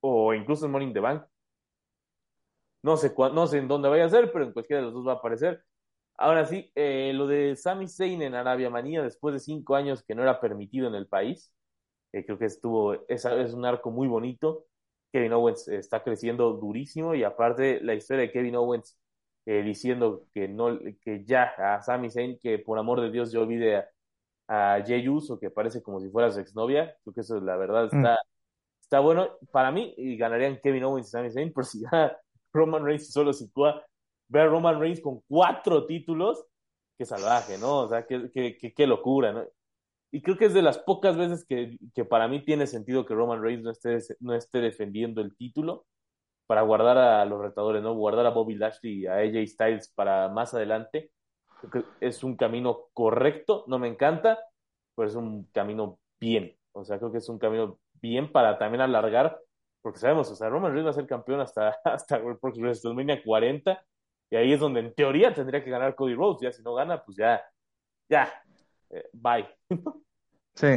o 0.00 0.34
incluso 0.34 0.66
en 0.66 0.72
Morning 0.72 0.92
the 0.92 1.00
Bank. 1.00 1.24
No 2.82 2.96
sé, 2.98 3.14
no 3.16 3.46
sé 3.46 3.58
en 3.58 3.68
dónde 3.68 3.88
vaya 3.88 4.04
a 4.04 4.10
ser, 4.10 4.30
pero 4.30 4.44
en 4.44 4.52
cualquiera 4.52 4.80
de 4.80 4.86
los 4.86 4.94
dos 4.94 5.06
va 5.06 5.12
a 5.12 5.16
aparecer. 5.16 5.64
Ahora 6.16 6.46
sí, 6.46 6.70
eh, 6.74 7.12
lo 7.14 7.26
de 7.26 7.56
Sami 7.56 7.88
Zayn 7.88 8.22
en 8.22 8.34
Arabia 8.34 8.70
Manía, 8.70 9.02
después 9.02 9.32
de 9.34 9.40
cinco 9.40 9.74
años 9.74 10.02
que 10.04 10.14
no 10.14 10.22
era 10.22 10.40
permitido 10.40 10.86
en 10.88 10.94
el 10.94 11.06
país, 11.08 11.52
eh, 12.12 12.24
creo 12.24 12.38
que 12.38 12.44
estuvo, 12.46 12.94
es, 13.08 13.24
es 13.24 13.54
un 13.54 13.64
arco 13.64 13.90
muy 13.90 14.06
bonito. 14.06 14.66
Kevin 15.12 15.32
Owens 15.32 15.68
está 15.68 16.02
creciendo 16.02 16.52
durísimo 16.54 17.14
y 17.14 17.24
aparte 17.24 17.80
la 17.80 17.94
historia 17.94 18.22
de 18.22 18.32
Kevin 18.32 18.56
Owens 18.56 18.98
eh, 19.46 19.62
diciendo 19.62 20.26
que 20.32 20.48
no 20.48 20.78
que 21.02 21.24
ya 21.24 21.52
a 21.58 21.82
Sami 21.82 22.10
Zayn 22.10 22.38
que 22.42 22.58
por 22.58 22.78
amor 22.78 23.00
de 23.00 23.10
Dios 23.10 23.30
yo 23.30 23.42
olvide 23.42 23.76
a, 23.76 24.76
a 24.76 24.82
Jey 24.82 25.08
Uso 25.08 25.38
que 25.38 25.50
parece 25.50 25.82
como 25.82 26.00
si 26.00 26.10
fuera 26.10 26.32
su 26.32 26.40
exnovia 26.40 26.96
creo 27.04 27.14
que 27.14 27.20
eso 27.20 27.40
la 27.40 27.56
verdad 27.56 27.90
mm. 27.92 27.96
está 27.96 28.18
está 28.80 29.00
bueno 29.00 29.38
para 29.52 29.70
mí 29.70 29.94
y 29.96 30.16
ganarían 30.16 30.60
Kevin 30.62 30.84
Owens 30.84 31.08
y 31.08 31.10
Sami 31.10 31.30
Zayn 31.30 31.52
por 31.52 31.66
si 31.66 31.80
ya 31.82 32.16
Roman 32.52 32.84
Reigns 32.84 33.12
solo 33.12 33.32
sitúa 33.32 33.84
ver 34.28 34.42
a 34.42 34.46
Roman 34.48 34.80
Reigns 34.80 35.00
con 35.00 35.20
cuatro 35.28 35.86
títulos 35.86 36.44
qué 36.98 37.04
salvaje 37.04 37.58
no 37.58 37.80
o 37.80 37.88
sea 37.88 38.06
qué, 38.06 38.86
locura 38.86 39.32
no 39.32 39.44
y 40.12 40.22
creo 40.22 40.36
que 40.36 40.44
es 40.44 40.54
de 40.54 40.62
las 40.62 40.78
pocas 40.78 41.16
veces 41.16 41.44
que, 41.44 41.76
que 41.94 42.04
para 42.04 42.28
mí 42.28 42.44
tiene 42.44 42.66
sentido 42.66 43.04
que 43.04 43.14
Roman 43.14 43.42
Reigns 43.42 43.64
no 43.64 43.70
esté, 43.70 43.98
no 44.20 44.34
esté 44.34 44.60
defendiendo 44.60 45.20
el 45.20 45.36
título 45.36 45.86
para 46.46 46.62
guardar 46.62 46.98
a 46.98 47.24
los 47.24 47.40
retadores, 47.40 47.82
¿no? 47.82 47.94
Guardar 47.94 48.26
a 48.26 48.30
Bobby 48.30 48.54
Lashley 48.54 49.00
y 49.00 49.06
a 49.06 49.14
AJ 49.14 49.48
Styles 49.48 49.88
para 49.88 50.28
más 50.28 50.54
adelante. 50.54 51.10
es 52.00 52.22
un 52.22 52.36
camino 52.36 52.90
correcto, 52.92 53.64
no 53.66 53.80
me 53.80 53.88
encanta, 53.88 54.38
pero 54.94 55.08
es 55.08 55.16
un 55.16 55.46
camino 55.52 55.98
bien. 56.20 56.56
O 56.72 56.84
sea, 56.84 56.98
creo 56.98 57.10
que 57.10 57.18
es 57.18 57.28
un 57.28 57.38
camino 57.40 57.80
bien 57.94 58.30
para 58.30 58.56
también 58.58 58.82
alargar 58.82 59.40
porque 59.84 59.98
sabemos, 59.98 60.30
o 60.30 60.34
sea, 60.34 60.48
Roman 60.48 60.72
Reigns 60.72 60.86
va 60.86 60.90
a 60.92 60.94
ser 60.94 61.06
campeón 61.06 61.40
hasta, 61.40 61.76
hasta 61.84 62.16
el 62.16 62.38
WrestleMania 62.40 63.22
40, 63.22 63.84
y 64.30 64.36
ahí 64.36 64.52
es 64.52 64.60
donde 64.60 64.80
en 64.80 64.94
teoría 64.94 65.32
tendría 65.34 65.62
que 65.62 65.70
ganar 65.70 65.94
Cody 65.94 66.14
Rhodes, 66.14 66.40
ya 66.42 66.52
si 66.52 66.62
no 66.62 66.74
gana, 66.74 67.02
pues 67.04 67.16
ya, 67.16 67.42
ya, 68.08 68.32
eh, 68.90 69.08
bye. 69.12 69.48
Sí, 70.56 70.68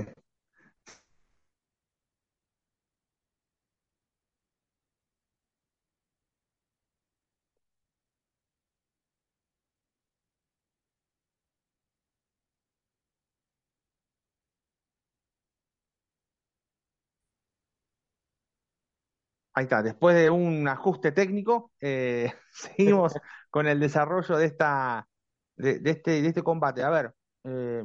Ahí 19.57 19.63
está, 19.63 19.81
después 19.81 20.15
de 20.15 20.29
un 20.29 20.67
ajuste 20.67 21.11
técnico, 21.11 21.71
eh, 21.81 22.31
seguimos 22.51 23.13
con 23.49 23.65
el 23.65 23.79
desarrollo 23.79 24.37
de 24.37 24.45
esta 24.45 25.07
de, 25.55 25.81
este, 25.83 26.21
de 26.21 26.27
este 26.27 26.43
combate. 26.43 26.83
A 26.83 26.91
ver, 26.91 27.15
eh, 27.43 27.83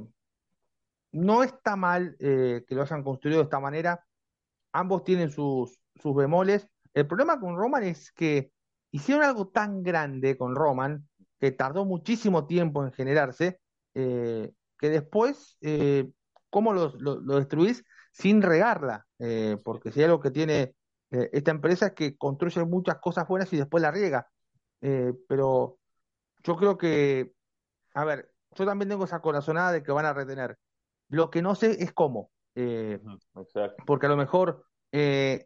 no 1.12 1.42
está 1.42 1.74
mal 1.74 2.14
eh, 2.18 2.62
que 2.68 2.74
lo 2.74 2.82
hayan 2.82 3.02
construido 3.02 3.38
de 3.38 3.44
esta 3.44 3.58
manera. 3.58 4.04
Ambos 4.72 5.02
tienen 5.02 5.30
sus, 5.30 5.80
sus 5.94 6.14
bemoles. 6.14 6.68
El 6.92 7.06
problema 7.06 7.40
con 7.40 7.56
Roman 7.56 7.85
es 7.85 8.12
que 8.12 8.52
hicieron 8.90 9.24
algo 9.24 9.48
tan 9.48 9.82
grande 9.82 10.37
con 10.37 10.54
Roman 10.54 11.08
que 11.40 11.52
tardó 11.52 11.87
muchísimo 11.87 12.46
tiempo 12.46 12.85
en 12.85 12.92
generarse, 12.92 13.61
que 13.94 14.52
después, 14.78 15.56
¿cómo 16.50 16.74
lo, 16.74 16.92
lo, 16.98 17.38
destruís 17.38 17.82
sin 18.12 18.42
regarla? 18.42 19.06
porque 19.64 19.90
si 19.90 20.00
hay 20.00 20.04
algo 20.04 20.20
que 20.20 20.30
tiene 20.30 20.74
eh, 21.12 21.29
esta 21.33 21.51
empresa 21.51 21.88
es 21.88 21.92
que 21.92 22.16
construye 22.16 22.64
muchas 22.64 22.98
cosas 22.98 23.29
buenas 23.29 23.53
y 23.53 23.59
después 23.59 23.83
la 23.83 23.90
riega. 23.90 24.29
Eh, 24.81 25.12
pero 25.29 25.79
yo 26.42 26.57
creo 26.57 26.79
que, 26.79 27.35
a 27.94 28.05
ver, 28.05 28.33
yo 28.53 28.64
también 28.64 28.88
tengo 28.88 29.05
esa 29.05 29.20
corazonada 29.20 29.72
de 29.72 29.83
que 29.83 29.92
van 29.92 30.07
a 30.07 30.14
retener. 30.14 30.59
Lo 31.09 31.31
que 31.31 31.42
no 31.42 31.55
sé 31.55 31.83
es 31.83 31.92
cómo. 31.92 32.31
Eh, 32.55 32.98
porque 33.87 34.07
a 34.07 34.09
lo 34.09 34.16
mejor 34.16 34.64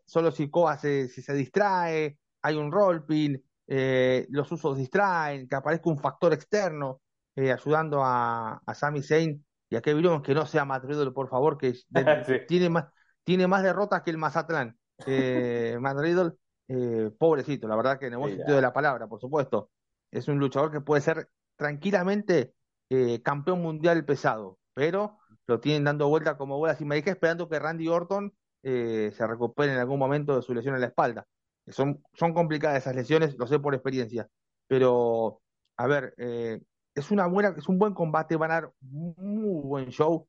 solo 0.06 0.30
si 0.32 0.50
Coa 0.50 0.76
se, 0.78 1.08
si 1.08 1.22
se 1.22 1.34
distrae, 1.34 2.18
hay 2.42 2.56
un 2.56 2.70
rolepin, 2.70 3.42
los 3.66 4.50
usos 4.52 4.76
distraen, 4.76 5.48
que 5.48 5.56
aparezca 5.56 5.90
un 5.90 5.98
factor 5.98 6.32
externo 6.32 7.00
ayudando 7.36 8.02
a, 8.02 8.60
a 8.64 8.74
Sami 8.74 9.02
Zayn 9.02 9.44
y 9.68 9.76
a 9.76 9.82
Kevin 9.82 10.06
Owens, 10.06 10.22
que 10.22 10.34
no 10.34 10.46
sea 10.46 10.64
Matt 10.64 10.84
por 11.12 11.28
favor, 11.28 11.58
que 11.58 11.74
tiene, 12.48 12.70
más, 12.70 12.86
tiene 13.24 13.46
más 13.46 13.62
derrotas 13.62 14.02
que 14.02 14.10
el 14.10 14.18
Mazatlán 14.18 14.76
eh, 15.04 15.76
eh, 16.68 17.10
pobrecito, 17.16 17.68
la 17.68 17.76
verdad 17.76 17.98
que 17.98 18.06
en 18.06 18.14
el 18.14 18.18
buen 18.18 18.36
sentido 18.36 18.56
de 18.56 18.62
la 18.62 18.72
palabra, 18.72 19.06
por 19.06 19.20
supuesto, 19.20 19.70
es 20.10 20.26
un 20.28 20.38
luchador 20.38 20.72
que 20.72 20.80
puede 20.80 21.00
ser 21.00 21.28
tranquilamente 21.56 22.54
eh, 22.90 23.22
campeón 23.22 23.62
mundial 23.62 24.04
pesado, 24.04 24.58
pero 24.74 25.18
lo 25.46 25.60
tienen 25.60 25.84
dando 25.84 26.08
vuelta 26.08 26.36
como 26.36 26.58
bolas 26.58 26.80
y 26.80 26.84
dije 26.84 27.10
esperando 27.10 27.48
que 27.48 27.58
Randy 27.58 27.88
Orton 27.88 28.32
eh, 28.62 29.12
se 29.14 29.26
recupere 29.26 29.72
en 29.72 29.78
algún 29.78 29.98
momento 29.98 30.34
de 30.34 30.42
su 30.42 30.54
lesión 30.54 30.74
en 30.74 30.80
la 30.80 30.88
espalda. 30.88 31.26
Son, 31.68 32.02
son 32.14 32.32
complicadas 32.32 32.78
esas 32.78 32.94
lesiones, 32.94 33.36
lo 33.38 33.46
sé 33.46 33.58
por 33.58 33.74
experiencia, 33.74 34.28
pero 34.66 35.40
a 35.76 35.86
ver, 35.86 36.14
es 36.16 37.10
una 37.10 37.26
buena, 37.26 37.54
es 37.56 37.68
un 37.68 37.78
buen 37.78 37.92
combate, 37.92 38.36
van 38.36 38.50
a 38.50 38.54
dar 38.54 38.72
un 38.80 39.14
muy 39.16 39.62
buen 39.62 39.88
show. 39.90 40.28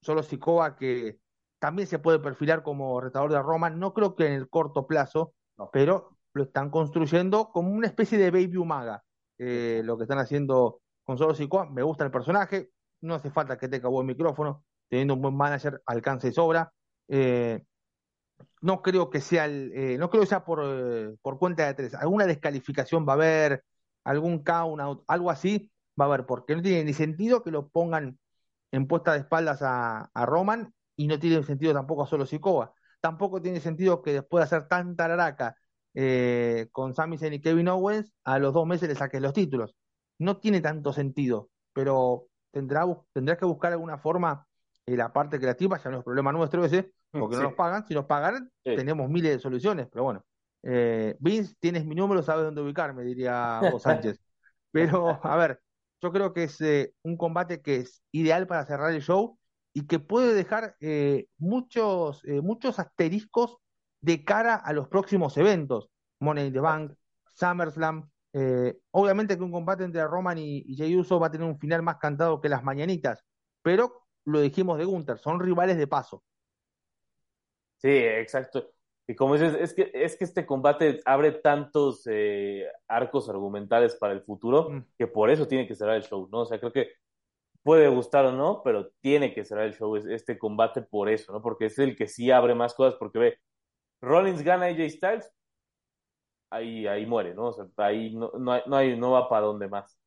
solo 0.00 0.22
Sikoa 0.22 0.76
que 0.76 1.18
también 1.62 1.86
se 1.86 2.00
puede 2.00 2.18
perfilar 2.18 2.64
como 2.64 3.00
retador 3.00 3.30
de 3.30 3.40
Roma, 3.40 3.70
no 3.70 3.94
creo 3.94 4.16
que 4.16 4.26
en 4.26 4.32
el 4.32 4.48
corto 4.48 4.84
plazo, 4.88 5.32
pero 5.72 6.18
lo 6.32 6.42
están 6.42 6.70
construyendo 6.70 7.52
como 7.52 7.70
una 7.70 7.86
especie 7.86 8.18
de 8.18 8.32
Baby 8.32 8.56
Umaga, 8.56 9.04
eh, 9.38 9.80
lo 9.84 9.96
que 9.96 10.02
están 10.02 10.18
haciendo 10.18 10.80
con 11.04 11.18
Solo 11.18 11.36
Sikoa, 11.36 11.70
me 11.70 11.84
gusta 11.84 12.02
el 12.02 12.10
personaje, 12.10 12.70
no 13.02 13.14
hace 13.14 13.30
falta 13.30 13.58
que 13.58 13.68
tenga 13.68 13.88
buen 13.88 14.08
micrófono, 14.08 14.64
teniendo 14.88 15.14
un 15.14 15.22
buen 15.22 15.36
manager, 15.36 15.80
alcance 15.86 16.26
y 16.26 16.32
sobra. 16.32 16.72
Eh, 17.06 17.62
no 18.60 18.82
creo 18.82 19.08
que 19.08 19.20
sea 19.20 19.44
el, 19.44 19.70
eh, 19.72 19.96
no 19.98 20.10
creo 20.10 20.22
que 20.22 20.30
sea 20.30 20.44
por, 20.44 21.16
por 21.22 21.38
cuenta 21.38 21.64
de 21.64 21.74
tres. 21.74 21.94
Alguna 21.94 22.26
descalificación 22.26 23.06
va 23.06 23.12
a 23.12 23.14
haber, 23.14 23.64
algún 24.02 24.42
count 24.42 24.80
out, 24.80 25.04
algo 25.06 25.30
así 25.30 25.70
va 26.00 26.06
a 26.06 26.08
haber, 26.08 26.26
porque 26.26 26.56
no 26.56 26.62
tiene 26.62 26.82
ni 26.82 26.92
sentido 26.92 27.44
que 27.44 27.52
lo 27.52 27.68
pongan 27.68 28.18
en 28.72 28.88
puesta 28.88 29.12
de 29.12 29.20
espaldas 29.20 29.62
a, 29.62 30.10
a 30.12 30.26
Roman 30.26 30.74
y 30.96 31.06
no 31.06 31.18
tiene 31.18 31.42
sentido 31.42 31.72
tampoco 31.72 32.06
solo 32.06 32.26
Sikoa. 32.26 32.72
Tampoco 33.00 33.40
tiene 33.42 33.60
sentido 33.60 34.02
que 34.02 34.12
después 34.12 34.40
de 34.40 34.44
hacer 34.44 34.68
tanta 34.68 35.08
laraca 35.08 35.56
eh, 35.94 36.68
con 36.72 36.94
Sami 36.94 37.18
Zayn 37.18 37.34
y 37.34 37.40
Kevin 37.40 37.68
Owens, 37.68 38.12
a 38.24 38.38
los 38.38 38.54
dos 38.54 38.66
meses 38.66 38.88
le 38.88 38.94
saquen 38.94 39.22
los 39.22 39.32
títulos. 39.32 39.76
No 40.18 40.38
tiene 40.38 40.60
tanto 40.60 40.92
sentido, 40.92 41.50
pero 41.72 42.26
tendrá, 42.50 42.86
tendrá 43.12 43.36
que 43.36 43.44
buscar 43.44 43.72
alguna 43.72 43.98
forma 43.98 44.46
en 44.86 44.98
la 44.98 45.12
parte 45.12 45.38
creativa, 45.38 45.78
ya 45.78 45.90
no 45.90 45.98
es 45.98 46.04
problema 46.04 46.32
nuestro 46.32 46.64
ese, 46.64 46.92
porque 47.10 47.36
no 47.36 47.42
nos 47.42 47.54
pagan. 47.54 47.86
Si 47.86 47.94
nos 47.94 48.06
pagan, 48.06 48.50
tenemos 48.62 49.08
miles 49.08 49.32
de 49.32 49.38
soluciones, 49.38 49.88
pero 49.90 50.04
bueno. 50.04 50.24
Eh, 50.64 51.16
Vince, 51.18 51.54
tienes 51.58 51.84
mi 51.84 51.94
número, 51.94 52.22
sabes 52.22 52.44
dónde 52.44 52.62
ubicarme, 52.62 53.02
diría 53.02 53.60
vos 53.70 53.82
Sánchez. 53.82 54.18
Pero, 54.70 55.20
a 55.22 55.36
ver, 55.36 55.60
yo 56.00 56.12
creo 56.12 56.32
que 56.32 56.44
es 56.44 56.60
eh, 56.60 56.94
un 57.02 57.16
combate 57.16 57.60
que 57.62 57.76
es 57.76 58.02
ideal 58.12 58.46
para 58.46 58.64
cerrar 58.64 58.92
el 58.92 59.02
show 59.02 59.38
y 59.74 59.86
que 59.86 59.98
puede 59.98 60.34
dejar 60.34 60.76
eh, 60.80 61.26
muchos, 61.38 62.24
eh, 62.24 62.40
muchos 62.40 62.78
asteriscos 62.78 63.56
de 64.00 64.24
cara 64.24 64.56
a 64.56 64.72
los 64.72 64.88
próximos 64.88 65.36
eventos. 65.36 65.88
Money 66.20 66.46
in 66.46 66.52
the 66.52 66.60
Bank, 66.60 66.92
SummerSlam. 67.34 68.08
Eh, 68.34 68.78
obviamente 68.92 69.36
que 69.36 69.42
un 69.42 69.52
combate 69.52 69.84
entre 69.84 70.06
Roman 70.06 70.38
y, 70.38 70.62
y 70.66 70.76
Jey 70.76 70.96
Uso 70.96 71.20
va 71.20 71.26
a 71.26 71.30
tener 71.30 71.46
un 71.46 71.58
final 71.58 71.82
más 71.82 71.98
cantado 71.98 72.40
que 72.40 72.48
las 72.48 72.64
mañanitas, 72.64 73.22
pero 73.60 74.06
lo 74.24 74.40
dijimos 74.40 74.78
de 74.78 74.86
Gunther, 74.86 75.18
son 75.18 75.38
rivales 75.38 75.76
de 75.76 75.86
paso. 75.86 76.22
Sí, 77.76 77.90
exacto. 77.90 78.70
Y 79.06 79.14
como 79.14 79.34
dices, 79.34 79.54
es 79.60 79.74
que, 79.74 79.90
es 79.92 80.16
que 80.16 80.24
este 80.24 80.46
combate 80.46 81.00
abre 81.04 81.32
tantos 81.32 82.04
arcos 82.86 83.28
argumentales 83.28 83.96
para 83.96 84.12
el 84.12 84.22
futuro 84.22 84.70
mm. 84.70 84.84
que 84.96 85.06
por 85.08 85.28
eso 85.28 85.46
tiene 85.46 85.66
que 85.66 85.74
cerrar 85.74 85.96
el 85.96 86.04
show, 86.04 86.28
¿no? 86.30 86.40
O 86.40 86.46
sea, 86.46 86.58
creo 86.58 86.72
que 86.72 86.92
puede 87.62 87.88
gustar 87.88 88.26
o 88.26 88.32
no, 88.32 88.62
pero 88.62 88.90
tiene 89.00 89.32
que 89.32 89.44
cerrar 89.44 89.66
el 89.66 89.74
show 89.74 89.96
este 89.96 90.38
combate 90.38 90.82
por 90.82 91.08
eso, 91.08 91.32
¿no? 91.32 91.42
Porque 91.42 91.66
es 91.66 91.78
el 91.78 91.96
que 91.96 92.08
sí 92.08 92.30
abre 92.30 92.54
más 92.54 92.74
cosas, 92.74 92.96
porque 92.98 93.18
ve, 93.18 93.38
Rollins 94.00 94.42
gana 94.42 94.66
a 94.66 94.68
AJ 94.68 94.90
Styles, 94.90 95.32
ahí, 96.50 96.86
ahí 96.86 97.06
muere, 97.06 97.34
¿no? 97.34 97.48
O 97.48 97.52
sea, 97.52 97.66
ahí 97.78 98.14
no, 98.14 98.32
no, 98.38 98.76
hay, 98.76 98.96
no, 98.96 99.12
va 99.12 99.28
para 99.28 99.46
dónde 99.46 99.68
más. 99.68 99.98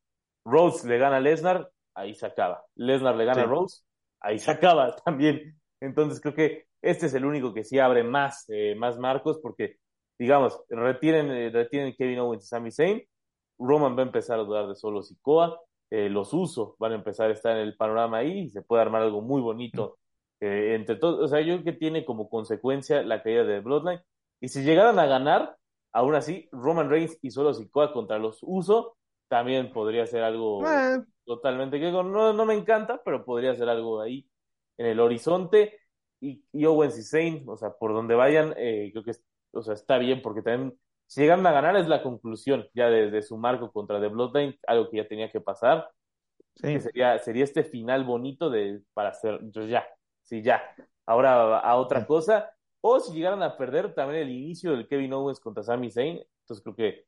Rhodes 0.44 0.84
le 0.84 0.98
gana 0.98 1.16
a 1.16 1.20
Lesnar, 1.20 1.70
ahí 1.94 2.14
se 2.14 2.26
acaba. 2.26 2.64
Lesnar 2.76 3.16
le 3.16 3.24
gana 3.24 3.42
a 3.42 3.46
Rhodes, 3.46 3.84
ahí 4.20 4.38
se 4.38 4.50
acaba 4.50 4.94
también. 5.04 5.58
Entonces 5.80 6.20
creo 6.20 6.34
que 6.34 6.66
este 6.82 7.06
es 7.06 7.14
el 7.14 7.24
único 7.24 7.52
que 7.52 7.64
sí 7.64 7.78
abre 7.78 8.04
más, 8.04 8.44
eh, 8.48 8.74
más 8.76 8.98
marcos, 8.98 9.40
porque, 9.42 9.78
digamos, 10.18 10.62
retienen, 10.68 11.30
eh, 11.30 11.50
retienen 11.50 11.94
Kevin 11.96 12.20
Owens 12.20 12.44
y 12.44 12.46
Sami 12.46 12.70
Zayn, 12.70 13.02
Roman 13.58 13.96
va 13.96 14.02
a 14.02 14.06
empezar 14.06 14.38
a 14.38 14.44
dudar 14.44 14.68
de 14.68 14.74
solo 14.76 15.02
Sikoa, 15.02 15.60
eh, 15.90 16.08
los 16.08 16.32
usos 16.32 16.74
van 16.78 16.92
a 16.92 16.96
empezar 16.96 17.30
a 17.30 17.32
estar 17.32 17.56
en 17.56 17.62
el 17.62 17.76
panorama 17.76 18.18
ahí 18.18 18.40
y 18.40 18.48
se 18.50 18.62
puede 18.62 18.82
armar 18.82 19.02
algo 19.02 19.22
muy 19.22 19.40
bonito 19.40 19.98
eh, 20.40 20.74
entre 20.74 20.96
todos. 20.96 21.20
O 21.20 21.28
sea, 21.28 21.40
yo 21.40 21.54
creo 21.54 21.64
que 21.64 21.72
tiene 21.78 22.04
como 22.04 22.28
consecuencia 22.28 23.02
la 23.02 23.22
caída 23.22 23.44
de 23.44 23.60
Bloodline. 23.60 24.02
Y 24.40 24.48
si 24.48 24.62
llegaran 24.62 24.98
a 24.98 25.06
ganar, 25.06 25.56
aún 25.92 26.14
así, 26.14 26.48
Roman 26.52 26.90
Reigns 26.90 27.18
y 27.22 27.30
solo 27.30 27.54
Sikoa 27.54 27.92
contra 27.92 28.18
los 28.18 28.38
usos 28.42 28.92
también 29.28 29.72
podría 29.72 30.06
ser 30.06 30.22
algo 30.22 30.64
eh. 30.68 31.02
totalmente 31.24 31.80
que 31.80 31.90
no, 31.90 32.32
no 32.32 32.46
me 32.46 32.54
encanta, 32.54 33.02
pero 33.04 33.24
podría 33.24 33.54
ser 33.56 33.68
algo 33.68 34.00
ahí 34.00 34.28
en 34.78 34.86
el 34.86 35.00
horizonte. 35.00 35.78
Y, 36.20 36.44
y 36.52 36.64
Owens 36.64 36.98
y 36.98 37.02
Zayn, 37.02 37.44
o 37.48 37.56
sea, 37.56 37.72
por 37.72 37.92
donde 37.92 38.14
vayan, 38.14 38.52
creo 38.52 39.02
que 39.02 39.12
o 39.56 39.62
sea, 39.62 39.74
está 39.74 39.98
bien 39.98 40.22
porque 40.22 40.42
también 40.42 40.78
si 41.06 41.20
llegan 41.20 41.46
a 41.46 41.52
ganar 41.52 41.76
es 41.76 41.88
la 41.88 42.02
conclusión 42.02 42.68
ya 42.74 42.88
de, 42.88 43.22
su 43.22 43.36
marco 43.36 43.70
contra 43.72 44.00
The 44.00 44.08
Bloodline, 44.08 44.58
algo 44.66 44.90
que 44.90 44.98
ya 44.98 45.08
tenía 45.08 45.30
que 45.30 45.40
pasar. 45.40 45.88
sería, 46.54 47.18
sería 47.18 47.44
este 47.44 47.64
final 47.64 48.04
bonito 48.04 48.50
de 48.50 48.80
para 48.92 49.10
hacer, 49.10 49.38
entonces 49.40 49.70
ya, 49.70 49.86
sí, 50.22 50.42
ya. 50.42 50.62
Ahora 51.06 51.58
a 51.58 51.76
otra 51.76 52.06
cosa. 52.06 52.50
O 52.80 53.00
si 53.00 53.14
llegaran 53.14 53.42
a 53.42 53.56
perder 53.56 53.94
también 53.94 54.22
el 54.22 54.30
inicio 54.30 54.72
del 54.72 54.86
Kevin 54.86 55.12
Owens 55.12 55.40
contra 55.40 55.62
Sami 55.62 55.90
Zayn, 55.90 56.20
entonces 56.42 56.62
creo 56.62 56.76
que, 56.76 57.06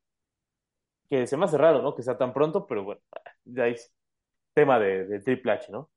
que 1.09 1.27
se 1.27 1.37
me 1.37 1.45
hace 1.45 1.57
raro, 1.57 1.81
¿no? 1.81 1.95
Que 1.95 2.03
sea 2.03 2.17
tan 2.17 2.33
pronto, 2.33 2.67
pero 2.67 2.83
bueno, 2.83 3.01
ya 3.45 3.67
es 3.67 3.93
tema 4.53 4.77
de, 4.79 5.19
Triple 5.21 5.53
H, 5.53 5.71
¿no? 5.71 5.89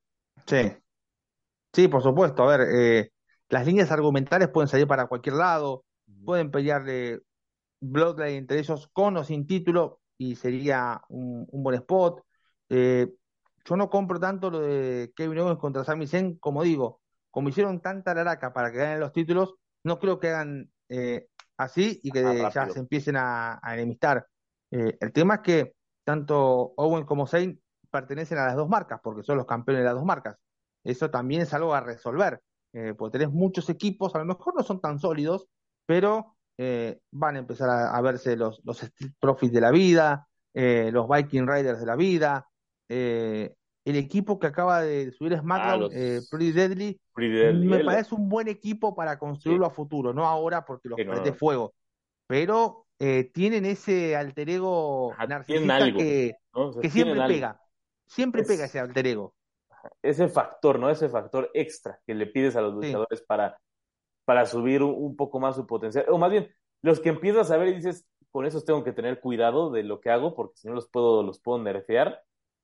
Sí. 0.47 0.73
Sí, 1.73 1.89
por 1.89 2.03
supuesto. 2.03 2.45
A 2.45 2.57
ver, 2.57 2.69
eh, 2.73 3.11
las 3.49 3.67
líneas 3.67 3.91
argumentales 3.91 4.49
pueden 4.49 4.69
salir 4.69 4.87
para 4.87 5.07
cualquier 5.07 5.37
lado, 5.37 5.85
pueden 6.25 6.51
pelearle 6.51 7.21
Bloodline 7.83 8.37
entre 8.37 8.59
ellos 8.59 8.89
con 8.93 9.17
o 9.17 9.25
sin 9.25 9.47
título 9.47 10.01
y 10.17 10.37
sería 10.37 11.03
un, 11.09 11.47
buen 11.51 11.77
spot. 11.77 12.23
Eh, 12.69 13.13
yo 13.65 13.77
no 13.77 13.91
compro 13.91 14.19
tanto 14.19 14.51
lo 14.51 14.61
de 14.61 15.13
Kevin 15.15 15.41
Owens 15.41 15.59
contra 15.59 15.85
Sami 15.85 16.07
Zayn, 16.07 16.39
como 16.39 16.63
digo, 16.63 17.01
como 17.31 17.49
hicieron 17.49 17.81
tanta 17.81 18.15
laraca 18.15 18.53
para 18.53 18.71
que 18.71 18.79
ganen 18.79 19.01
los 19.01 19.13
títulos, 19.13 19.55
no 19.85 19.99
creo 19.99 20.21
que 20.21 20.29
hagan 20.29 20.71
eh, 20.89 21.29
así 21.57 22.01
y 22.03 22.11
que 22.11 22.25
ah, 22.25 22.51
ya 22.53 22.71
se 22.71 22.79
empiecen 22.79 23.17
a, 23.17 23.61
enemistar. 23.65 24.27
Eh, 24.71 24.97
el 25.01 25.13
tema 25.13 25.37
es 25.37 25.41
que 25.41 25.75
tanto 26.05 26.73
Owen 26.77 27.05
como 27.05 27.27
Zayn 27.27 27.61
pertenecen 27.91 28.39
a 28.39 28.47
las 28.47 28.57
dos 28.57 28.69
marcas, 28.69 29.01
porque 29.03 29.23
son 29.23 29.37
los 29.37 29.47
campeones 29.47 29.81
de 29.81 29.87
las 29.87 29.95
dos 29.95 30.05
marcas. 30.05 30.37
Eso 30.85 31.11
también 31.11 31.43
es 31.43 31.55
algo 31.55 31.75
a 31.75 31.81
resolver, 31.81 32.41
eh, 32.73 32.95
porque 32.97 33.19
tenés 33.19 33.33
muchos 33.33 33.69
equipos, 33.69 34.15
a 34.15 34.19
lo 34.19 34.25
mejor 34.25 34.55
no 34.57 34.63
son 34.63 34.81
tan 34.81 34.99
sólidos, 34.99 35.47
pero 35.87 36.37
eh, 36.65 37.01
van 37.11 37.35
a 37.35 37.39
empezar 37.41 37.69
a, 37.69 38.01
verse 38.03 38.37
los, 38.37 38.61
los 38.65 38.81
Street 38.81 39.11
Profits 39.19 39.53
de 39.53 39.61
la 39.61 39.73
vida, 39.73 40.29
eh, 40.55 40.91
los 40.93 41.09
Viking 41.09 41.45
Riders 41.45 41.81
de 41.81 41.87
la 41.87 41.97
vida, 41.97 42.47
eh, 42.89 43.53
el 43.85 43.97
equipo 43.97 44.39
que 44.39 44.47
acaba 44.47 44.81
de 44.81 45.11
subir 45.11 45.37
SmackDown, 45.37 45.87
ah, 45.87 46.21
Pretty, 46.31 46.53
Deadly, 46.53 47.01
me 47.17 47.83
parece 47.83 48.15
un 48.15 48.29
buen 48.29 48.47
equipo 48.47 48.95
para 48.95 49.19
construirlo 49.19 49.67
a 49.67 49.71
futuro, 49.71 50.15
no 50.15 50.25
ahora 50.25 50.65
porque 50.65 50.89
los 50.89 50.97
prende 50.97 51.33
fuego, 51.33 51.75
pero 52.29 52.87
tienen 53.33 53.67
ese 53.67 54.15
alter 54.15 54.51
ego 54.51 55.13
narcisista 55.29 55.93
que, 55.93 56.37
que 56.81 56.91
siempre 56.91 57.27
pega, 57.27 57.61
siempre 58.07 58.45
pega 58.45 58.67
ese 58.67 58.79
alter 58.79 59.09
ego. 59.09 59.35
Ese 60.01 60.29
factor, 60.29 60.79
¿no? 60.79 60.89
Ese 60.89 61.09
factor 61.09 61.51
extra 61.55 61.99
que 62.07 62.15
le 62.15 62.27
pides 62.27 62.55
a 62.55 62.61
los 62.61 62.75
luchadores 62.75 63.21
para 63.23 63.59
para 64.25 64.47
subir 64.47 64.83
un, 64.83 65.17
poco 65.17 65.41
más 65.41 65.57
su 65.57 65.67
potencial. 65.67 66.07
O 66.09 66.19
más 66.19 66.31
bien, 66.31 66.49
los 66.83 67.01
que 67.01 67.11
empiezas 67.11 67.51
a 67.51 67.57
ver 67.57 67.69
y 67.69 67.75
dices, 67.75 68.07
con 68.31 68.47
esos 68.47 68.65
tengo 68.65 68.85
que 68.85 68.93
tener 68.93 69.21
cuidado 69.21 69.71
de 69.71 69.83
lo 69.83 70.01
que 70.01 70.11
hago, 70.11 70.35
porque 70.35 70.57
si 70.57 70.69
no 70.69 70.75
los 70.75 70.89
puedo, 70.89 71.23
los 71.23 71.41
puedo 71.41 71.63
nerfear. 71.63 72.23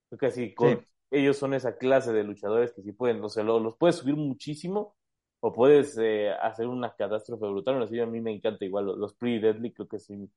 Porque 0.09 0.27
así 0.27 0.55
con, 0.55 0.85
ellos 1.11 1.37
son 1.37 1.55
esa 1.55 1.77
clase 1.77 2.13
de 2.13 2.25
luchadores 2.25 2.73
que 2.73 2.83
si 2.83 2.93
pueden, 2.93 3.23
o 3.23 3.29
sea, 3.29 3.43
los, 3.45 3.77
puedes 3.77 3.97
subir 3.97 4.17
muchísimo 4.17 4.97
o 5.41 5.53
puedes 5.53 5.97
eh, 5.99 6.31
hacer 6.31 6.67
una 6.67 6.95
catástrofe 6.95 7.47
brutal. 7.47 7.83
Así 7.83 7.99
a 8.01 8.07
mí 8.07 8.21
me 8.21 8.33
encanta 8.33 8.65
igual 8.65 8.87
los, 8.87 9.15
pre-deadly, 9.15 9.73
creo 9.73 9.89
que 9.89 9.99
sin, 9.99 10.33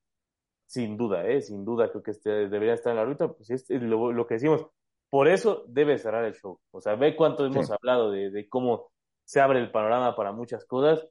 sin 0.66 0.98
duda, 0.98 1.28
¿eh? 1.28 1.42
sin 1.42 1.66
duda 1.66 1.90
creo 1.90 2.04
que 2.04 2.12
este, 2.12 2.30
debería 2.50 2.74
estar 2.74 2.92
en 2.92 2.98
la 2.98 3.06
ruta. 3.06 3.32
Pues 3.32 3.50
es 3.50 3.70
lo, 3.70 4.12
lo, 4.12 4.28
que 4.28 4.36
decimos. 4.36 4.66
Por 5.10 5.28
eso 5.28 5.66
debe 5.68 5.98
cerrar 5.98 6.26
el 6.26 6.36
show. 6.36 6.60
O 6.72 6.82
sea, 6.82 6.96
ve 6.96 7.16
cuánto 7.16 7.46
hemos 7.46 7.70
hablado 7.72 8.12
de, 8.12 8.32
de 8.32 8.48
cómo 8.48 8.92
se 9.26 9.42
abre 9.42 9.60
el 9.60 9.72
panorama 9.72 10.16
para 10.16 10.32
muchas 10.32 10.66
cosas. 10.66 11.06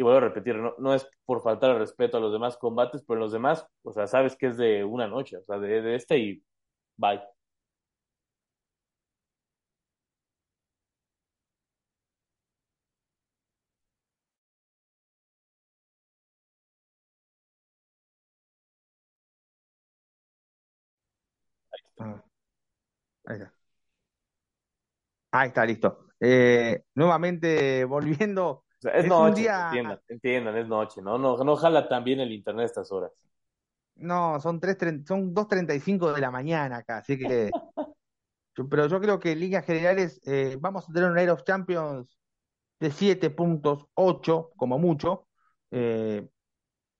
Y 0.00 0.02
vuelvo 0.02 0.18
a 0.18 0.20
repetir, 0.22 0.56
no, 0.56 0.74
no 0.78 0.94
es 0.94 1.06
por 1.26 1.42
faltar 1.42 1.70
el 1.72 1.78
respeto 1.78 2.16
a 2.16 2.20
los 2.20 2.32
demás 2.32 2.56
combates, 2.56 3.02
pero 3.06 3.18
en 3.18 3.22
los 3.22 3.32
demás, 3.32 3.66
o 3.82 3.92
sea, 3.92 4.06
sabes 4.06 4.36
que 4.36 4.46
es 4.48 4.56
de 4.56 4.84
una 4.84 5.06
noche, 5.08 5.36
o 5.38 5.44
sea, 5.44 5.58
de, 5.58 5.82
de 5.82 5.94
este 5.96 6.18
y 6.18 6.42
bye. 6.96 7.20
Ah, 21.98 22.22
ahí 23.26 23.36
está. 23.36 23.54
Ahí 25.32 25.48
está, 25.48 25.64
listo. 25.64 26.06
Eh, 26.20 26.84
nuevamente 26.94 27.84
volviendo. 27.86 28.64
Es, 28.82 29.06
noche, 29.06 29.48
entiendan, 29.48 30.00
entiendan, 30.08 30.56
es 30.56 30.68
noche, 30.68 31.02
¿no? 31.02 31.18
No, 31.18 31.36
no 31.36 31.56
jala 31.56 31.88
tan 31.88 32.04
bien 32.04 32.20
el 32.20 32.32
internet 32.32 32.62
a 32.62 32.66
estas 32.66 32.92
horas. 32.92 33.12
No, 33.96 34.40
son, 34.40 34.60
son 35.06 35.34
2.35 35.34 36.14
de 36.14 36.20
la 36.20 36.30
mañana 36.30 36.78
acá, 36.78 36.98
así 36.98 37.18
que. 37.18 37.50
pero 38.70 38.86
yo 38.86 39.00
creo 39.00 39.18
que 39.18 39.32
en 39.32 39.40
líneas 39.40 39.64
generales 39.64 40.20
eh, 40.24 40.56
vamos 40.60 40.88
a 40.88 40.92
tener 40.92 41.10
un 41.10 41.18
Air 41.18 41.30
of 41.30 41.44
Champions 41.44 42.18
de 42.78 42.90
7 42.90 43.30
puntos, 43.30 43.86
8 43.94 44.52
como 44.56 44.78
mucho. 44.78 45.28
Eh, 45.70 46.26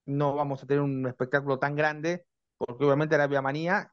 no 0.06 0.34
vamos 0.34 0.62
a 0.62 0.66
tener 0.66 0.82
un 0.82 1.06
espectáculo 1.06 1.58
tan 1.58 1.74
grande, 1.74 2.26
porque 2.58 2.84
obviamente 2.84 3.14
Arabia 3.14 3.42
Manía 3.42 3.90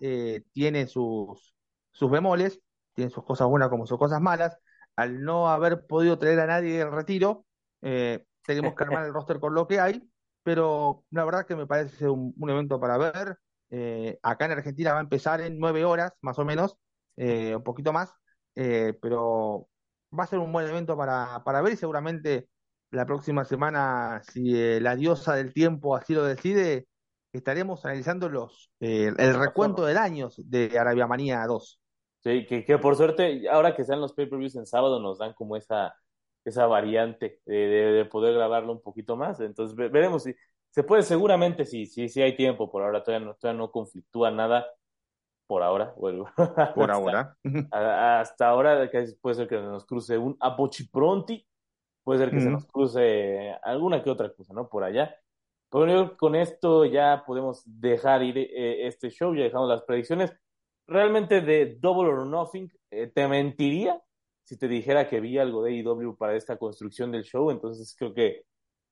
tiene 0.52 0.88
sus, 0.88 1.54
sus 1.92 2.12
bemoles, 2.12 2.60
tiene 2.94 3.12
sus 3.12 3.24
cosas 3.24 3.48
buenas 3.48 3.70
como 3.70 3.86
sus 3.86 3.98
cosas 3.98 4.20
malas 4.22 4.58
al 4.98 5.24
no 5.24 5.50
haber 5.50 5.86
podido 5.86 6.20
traer 6.20 6.40
a 6.42 6.48
nadie 6.48 6.80
del 6.80 6.92
retiro, 6.92 7.46
eh, 7.90 8.26
tenemos 8.46 8.76
que 8.76 8.84
armar 8.84 9.06
el 9.06 9.14
roster 9.14 9.40
con 9.40 9.54
lo 9.54 9.66
que 9.66 9.80
hay, 9.80 10.04
pero 10.44 11.06
la 11.12 11.24
verdad 11.24 11.46
que 11.46 11.56
me 11.56 11.66
parece 11.66 12.10
un, 12.10 12.34
evento 12.50 12.80
para 12.82 12.98
ver. 12.98 13.38
Eh, 13.70 14.20
acá 14.22 14.46
en 14.46 14.52
Argentina 14.52 14.92
va 14.92 15.00
a 15.00 15.04
empezar 15.04 15.40
en 15.40 15.58
nueve 15.58 15.86
horas, 15.86 16.14
más 16.22 16.38
o 16.38 16.44
menos, 16.44 16.78
eh, 17.16 17.56
un 17.56 17.64
poquito 17.64 17.94
más, 17.94 18.14
pero 18.54 19.70
va 20.18 20.24
a 20.24 20.28
ser 20.28 20.40
un 20.40 20.52
buen 20.52 20.68
evento 20.68 20.98
para, 20.98 21.44
para 21.46 21.62
ver 21.62 21.74
y 21.74 21.78
seguramente 21.78 22.50
la 22.92 23.06
próxima 23.06 23.46
semana, 23.46 24.22
si 24.24 24.80
la 24.80 24.96
diosa 24.96 25.36
del 25.36 25.54
tiempo 25.54 25.96
así 25.96 26.14
lo 26.14 26.24
decide, 26.24 26.88
estaremos 27.32 27.86
analizando 27.86 28.30
los 28.30 28.72
el 28.80 29.34
recuento 29.36 29.86
del 29.86 29.98
año 29.98 30.30
de 30.38 30.78
Arabia 30.78 31.08
Manía 31.08 31.46
2. 31.46 31.80
Sí, 32.20 32.46
que, 32.46 32.78
por 32.78 32.96
suerte, 32.96 33.48
ahora 33.50 33.76
que 33.76 33.86
sean 33.86 34.02
los 34.02 34.14
pay-per-views 34.14 34.56
en 34.56 34.66
sábado, 34.66 35.00
nos 35.00 35.20
dan 35.20 35.34
como 35.34 35.56
esa, 35.56 35.94
esa 36.50 36.66
variante 36.68 37.42
de, 37.46 38.08
poder 38.10 38.34
grabarlo 38.34 38.72
un 38.72 38.82
poquito 38.82 39.16
más. 39.16 39.40
Entonces, 39.40 39.76
veremos 39.76 40.24
si 40.24 40.36
se 40.70 40.84
puede, 40.84 41.04
seguramente 41.04 41.66
sí, 41.66 41.86
sí, 41.86 42.08
sí 42.10 42.22
hay 42.22 42.36
tiempo 42.36 42.70
por 42.70 42.84
ahora, 42.84 43.04
todavía 43.04 43.28
no, 43.28 43.36
todavía 43.36 43.60
no 43.60 43.72
conflictúa 43.72 44.32
nada 44.32 44.68
por 45.48 45.64
ahora. 45.64 45.94
Bueno, 45.98 46.32
por 46.76 46.92
ahora. 46.92 47.36
Hasta 47.72 48.48
ahora 48.48 48.90
puede 49.22 49.36
ser 49.36 49.48
que 49.48 49.58
nos 49.58 49.86
cruce 49.86 50.18
un 50.18 50.38
Pronti, 50.92 51.46
puede 52.04 52.20
ser 52.20 52.32
que 52.32 52.42
se 52.42 52.50
nos 52.50 52.66
cruce 52.66 53.54
alguna 53.64 54.04
que 54.04 54.10
otra 54.10 54.34
cosa, 54.34 54.54
¿no? 54.54 54.70
Por 54.70 54.84
allá. 54.84 55.16
Pero 55.70 56.16
con 56.16 56.36
esto 56.36 56.86
ya 56.86 57.24
podemos 57.26 57.62
dejar 57.66 58.24
ir 58.24 58.38
eh, 58.38 58.88
este 58.88 59.10
show, 59.10 59.36
ya 59.36 59.44
dejamos 59.44 59.68
las 59.68 59.82
predicciones 59.82 60.34
realmente 60.88 61.42
de 61.42 61.78
Double 61.80 62.10
or 62.10 62.26
Nothing, 62.26 62.72
eh, 62.90 63.08
te 63.08 63.28
mentiría 63.28 64.02
si 64.48 64.58
te 64.58 64.70
dijera 64.70 65.10
que 65.10 65.20
vi 65.20 65.38
algo 65.38 65.62
de 65.62 65.72
AEW 65.72 66.16
para 66.16 66.38
esta 66.38 66.56
construcción 66.56 67.12
del 67.12 67.24
show, 67.24 67.52
entonces 67.52 67.94
creo 68.00 68.14
que 68.14 68.46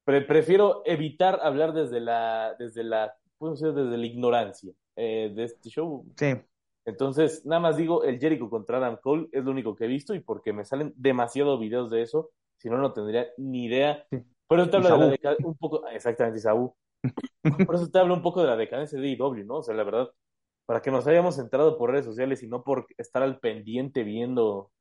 prefiero 0.03 0.81
evitar 0.83 1.39
hablar 1.41 1.71
desde 1.71 2.01
la, 2.01 2.57
desde 2.59 2.83
la, 2.83 3.15
desde 3.39 3.97
la 3.97 4.05
ignorancia 4.05 4.73
eh, 4.97 5.31
de 5.33 5.45
este 5.45 5.69
show. 5.69 6.05
Sí. 6.17 6.33
Entonces, 6.83 7.45
nada 7.45 7.61
más 7.61 7.77
digo, 7.77 8.03
el 8.03 8.19
Jericho 8.19 8.49
contra 8.49 8.79
Adam 8.79 8.97
Cole 9.01 9.29
es 9.31 9.45
lo 9.45 9.51
único 9.51 9.77
que 9.77 9.85
he 9.85 9.87
visto 9.87 10.13
y 10.13 10.19
porque 10.19 10.51
me 10.51 10.65
salen 10.65 10.93
demasiados 10.97 11.57
videos 11.57 11.89
de 11.89 12.01
eso, 12.01 12.31
si 12.57 12.69
no, 12.69 12.77
no 12.77 12.91
tendría 12.91 13.25
ni 13.37 13.63
idea. 13.63 14.05
Por 14.47 14.59
eso 14.59 14.69
te 14.69 14.75
hablo 14.75 14.89
de 14.89 14.97
la 14.97 15.07
decadencia, 15.07 15.47
un 15.47 15.55
poco, 15.55 15.87
exactamente, 15.87 16.39
Isaú. 16.39 16.75
Por 17.65 17.75
eso 17.75 17.89
te 17.89 17.97
hablo 17.97 18.13
un 18.13 18.21
poco 18.21 18.41
de 18.41 18.47
la 18.47 18.57
decadencia 18.57 18.99
de 18.99 19.07
AEW, 19.07 19.45
¿no? 19.45 19.55
O 19.59 19.63
sea, 19.63 19.73
la 19.73 19.85
verdad, 19.85 20.09
para 20.65 20.81
que 20.81 20.91
nos 20.91 21.07
hayamos 21.07 21.39
entrado 21.39 21.77
por 21.77 21.91
redes 21.91 22.05
sociales 22.05 22.43
y 22.43 22.47
no 22.49 22.61
por 22.65 22.87
estar 22.97 23.23
al 23.23 23.39
pendiente 23.39 24.03
viendo 24.03 24.71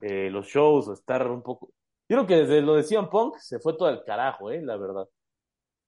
eh, 0.00 0.30
los 0.30 0.46
shows 0.46 0.88
o 0.88 0.92
estar 0.92 1.30
un 1.30 1.42
poco. 1.42 1.72
Yo 2.08 2.16
creo 2.18 2.26
que 2.26 2.36
desde 2.36 2.60
lo 2.60 2.74
de 2.74 2.82
CM 2.82 3.08
Punk 3.08 3.38
se 3.38 3.58
fue 3.58 3.76
todo 3.76 3.88
al 3.88 4.04
carajo, 4.04 4.50
eh, 4.50 4.60
la 4.62 4.76
verdad. 4.76 5.08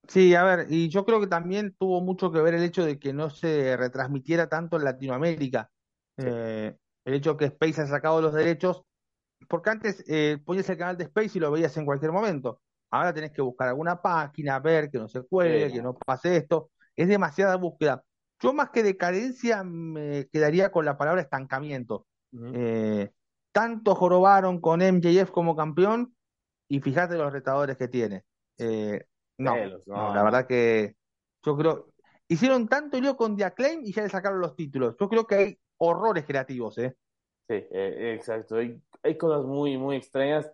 Sí, 0.07 0.33
a 0.35 0.43
ver, 0.43 0.67
y 0.69 0.89
yo 0.89 1.05
creo 1.05 1.19
que 1.19 1.27
también 1.27 1.75
tuvo 1.77 2.01
mucho 2.01 2.31
que 2.31 2.41
ver 2.41 2.53
el 2.53 2.63
hecho 2.63 2.85
de 2.85 2.97
que 2.97 3.11
no 3.13 3.29
se 3.29 3.75
retransmitiera 3.75 4.47
tanto 4.47 4.77
en 4.77 4.85
Latinoamérica. 4.85 5.69
Eh, 6.17 6.75
el 7.05 7.13
hecho 7.13 7.37
que 7.37 7.45
Space 7.45 7.81
ha 7.81 7.87
sacado 7.87 8.21
los 8.21 8.33
derechos, 8.33 8.83
porque 9.47 9.69
antes 9.69 10.03
eh, 10.07 10.39
ponías 10.43 10.69
el 10.69 10.77
canal 10.77 10.97
de 10.97 11.03
Space 11.05 11.37
y 11.37 11.41
lo 11.41 11.51
veías 11.51 11.75
en 11.77 11.85
cualquier 11.85 12.11
momento. 12.11 12.61
Ahora 12.89 13.13
tenés 13.13 13.31
que 13.31 13.41
buscar 13.41 13.67
alguna 13.67 14.01
página, 14.01 14.59
ver 14.59 14.89
que 14.89 14.97
no 14.97 15.09
se 15.09 15.21
cuelgue, 15.23 15.73
que 15.73 15.81
no 15.81 15.93
pase 15.93 16.37
esto. 16.37 16.71
Es 16.95 17.09
demasiada 17.09 17.57
búsqueda. 17.57 18.03
Yo 18.39 18.53
más 18.53 18.69
que 18.69 18.83
decadencia 18.83 19.63
me 19.63 20.27
quedaría 20.31 20.71
con 20.71 20.85
la 20.85 20.97
palabra 20.97 21.21
estancamiento. 21.21 22.07
Eh, 22.53 23.11
tanto 23.57 23.95
jorobaron 23.95 24.61
con 24.61 24.83
MJF 24.83 25.31
como 25.31 25.55
campeón 25.55 26.15
y 26.69 26.79
fíjate 26.79 27.17
los 27.17 27.33
retadores 27.33 27.75
que 27.75 27.87
tiene. 27.87 28.23
Eh, 28.55 29.03
no, 29.39 29.55
la 29.87 30.23
verdad 30.23 30.45
que 30.45 30.95
yo 31.43 31.57
creo, 31.57 31.87
hicieron 32.27 32.67
tanto 32.67 33.01
lío 33.01 33.17
con 33.17 33.35
The 33.35 33.45
Acclaim 33.45 33.81
y 33.83 33.93
ya 33.93 34.03
le 34.03 34.09
sacaron 34.09 34.41
los 34.41 34.55
títulos. 34.55 34.95
Yo 34.99 35.09
creo 35.09 35.25
que 35.25 35.35
hay 35.35 35.59
horrores 35.77 36.23
creativos, 36.25 36.77
¿eh? 36.77 36.95
Sí, 37.49 37.55
eh, 37.71 38.13
exacto. 38.15 38.57
Hay, 38.57 38.79
hay, 39.01 39.17
cosas 39.17 39.43
muy, 39.43 39.75
muy 39.75 39.95
extrañas. 39.95 40.51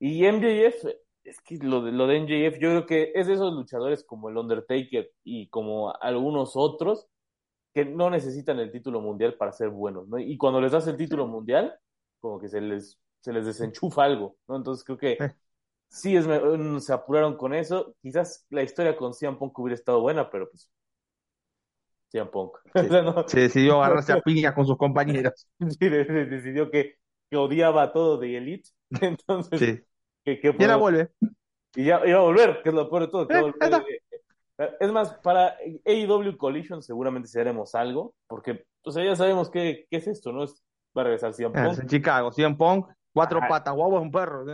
Y 0.00 0.26
MJF, 0.26 0.84
es 1.22 1.40
que 1.42 1.58
lo 1.58 1.82
de, 1.82 1.92
lo 1.92 2.08
de 2.08 2.22
MJF, 2.22 2.58
yo 2.58 2.70
creo 2.70 2.86
que 2.86 3.12
es 3.14 3.28
de 3.28 3.34
esos 3.34 3.54
luchadores 3.54 4.02
como 4.02 4.30
el 4.30 4.36
Undertaker 4.36 5.12
y 5.22 5.48
como 5.48 5.94
algunos 6.00 6.56
otros 6.56 7.06
que 7.72 7.84
no 7.84 8.10
necesitan 8.10 8.58
el 8.58 8.72
título 8.72 9.00
mundial 9.00 9.34
para 9.34 9.52
ser 9.52 9.68
buenos, 9.68 10.08
¿no? 10.08 10.18
Y 10.18 10.36
cuando 10.36 10.60
les 10.60 10.72
das 10.72 10.88
el 10.88 10.96
título 10.96 11.28
mundial, 11.28 11.78
como 12.22 12.40
que 12.40 12.48
se 12.48 12.60
les, 12.60 12.98
se 13.20 13.32
les 13.32 13.44
desenchufa 13.44 14.04
algo, 14.04 14.36
¿no? 14.48 14.56
Entonces 14.56 14.84
creo 14.84 14.96
que 14.96 15.18
sí 15.88 16.16
es, 16.16 16.26
se 16.84 16.92
apuraron 16.92 17.36
con 17.36 17.52
eso. 17.52 17.94
Quizás 18.00 18.46
la 18.48 18.62
historia 18.62 18.96
con 18.96 19.12
CM 19.12 19.36
Punk 19.36 19.58
hubiera 19.58 19.74
estado 19.74 20.00
buena, 20.00 20.30
pero 20.30 20.48
pues 20.48 20.70
CM 22.10 22.30
Punk. 22.30 22.56
Se 23.26 23.40
decidió 23.40 23.82
agarrarse 23.82 24.12
a 24.12 24.20
piña 24.20 24.54
con 24.54 24.66
sus 24.66 24.78
compañeros. 24.78 25.46
Sí, 25.78 25.88
decidió 25.88 26.70
que, 26.70 26.94
que 27.28 27.36
odiaba 27.36 27.82
a 27.82 27.92
todo 27.92 28.16
de 28.18 28.36
Elite. 28.36 28.70
Entonces, 29.00 29.58
sí. 29.60 29.82
y 30.24 30.62
ahora 30.62 30.76
vuelve. 30.76 31.10
y 31.74 31.84
ya 31.84 32.00
iba 32.06 32.18
a 32.18 32.22
volver, 32.22 32.62
que 32.62 32.68
es 32.68 32.74
lo 32.74 32.88
peor 32.88 33.02
de 33.02 33.08
todo. 33.08 33.28
es 34.78 34.92
más, 34.92 35.14
para 35.14 35.56
AEW 35.84 36.36
Collision 36.36 36.82
seguramente 36.82 37.28
haremos 37.40 37.74
algo, 37.74 38.14
porque 38.28 38.64
o 38.84 38.92
sea, 38.92 39.04
ya 39.04 39.16
sabemos 39.16 39.50
qué, 39.50 39.86
qué 39.90 39.96
es 39.96 40.06
esto, 40.06 40.32
¿no? 40.32 40.44
Es, 40.44 40.62
va 40.96 41.02
a 41.02 41.04
regresar 41.04 41.32
CM 41.32 41.52
Punk. 41.52 41.78
en 41.80 41.86
Chicago, 41.88 42.32
CM 42.32 42.56
Punk, 42.56 42.88
cuatro 43.12 43.40
patas, 43.48 43.74
guau, 43.74 43.96
es 43.96 44.02
un 44.02 44.10
perro. 44.10 44.44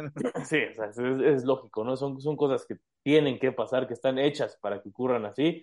Sí, 0.44 0.58
o 0.72 0.74
sea, 0.74 0.86
es, 0.86 0.98
es, 0.98 1.44
lógico, 1.44 1.84
¿no? 1.84 1.96
Son, 1.96 2.20
son 2.20 2.36
cosas 2.36 2.66
que 2.66 2.76
tienen 3.02 3.38
que 3.38 3.52
pasar, 3.52 3.86
que 3.86 3.94
están 3.94 4.18
hechas 4.18 4.58
para 4.60 4.82
que 4.82 4.88
ocurran 4.88 5.24
así. 5.24 5.62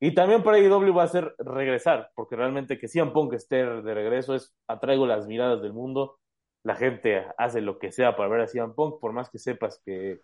Y 0.00 0.14
también 0.14 0.44
para 0.44 0.58
AEW 0.58 0.94
va 0.94 1.04
a 1.04 1.08
ser 1.08 1.34
regresar, 1.38 2.10
porque 2.14 2.36
realmente 2.36 2.78
que 2.78 2.86
CM 2.86 3.10
Punk 3.10 3.32
esté 3.32 3.64
de 3.64 3.94
regreso 3.94 4.34
es 4.34 4.54
atraigo 4.68 5.06
las 5.06 5.26
miradas 5.26 5.60
del 5.60 5.72
mundo. 5.72 6.18
La 6.62 6.76
gente 6.76 7.26
hace 7.36 7.60
lo 7.60 7.78
que 7.78 7.90
sea 7.90 8.16
para 8.16 8.28
ver 8.28 8.42
a 8.42 8.46
CM 8.46 8.74
Punk, 8.74 9.00
por 9.00 9.12
más 9.12 9.28
que 9.30 9.38
sepas 9.38 9.80
que 9.84 10.20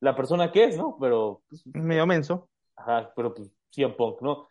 la 0.00 0.14
persona 0.14 0.52
que 0.52 0.64
es, 0.64 0.76
¿no? 0.76 0.96
Pero. 1.00 1.42
Pues, 1.48 1.66
Medio 1.66 2.06
menso. 2.06 2.48
Ajá, 2.76 3.12
pero 3.16 3.34
pues 3.34 3.50
CM 3.70 3.94
Punk, 3.94 4.22
¿no? 4.22 4.50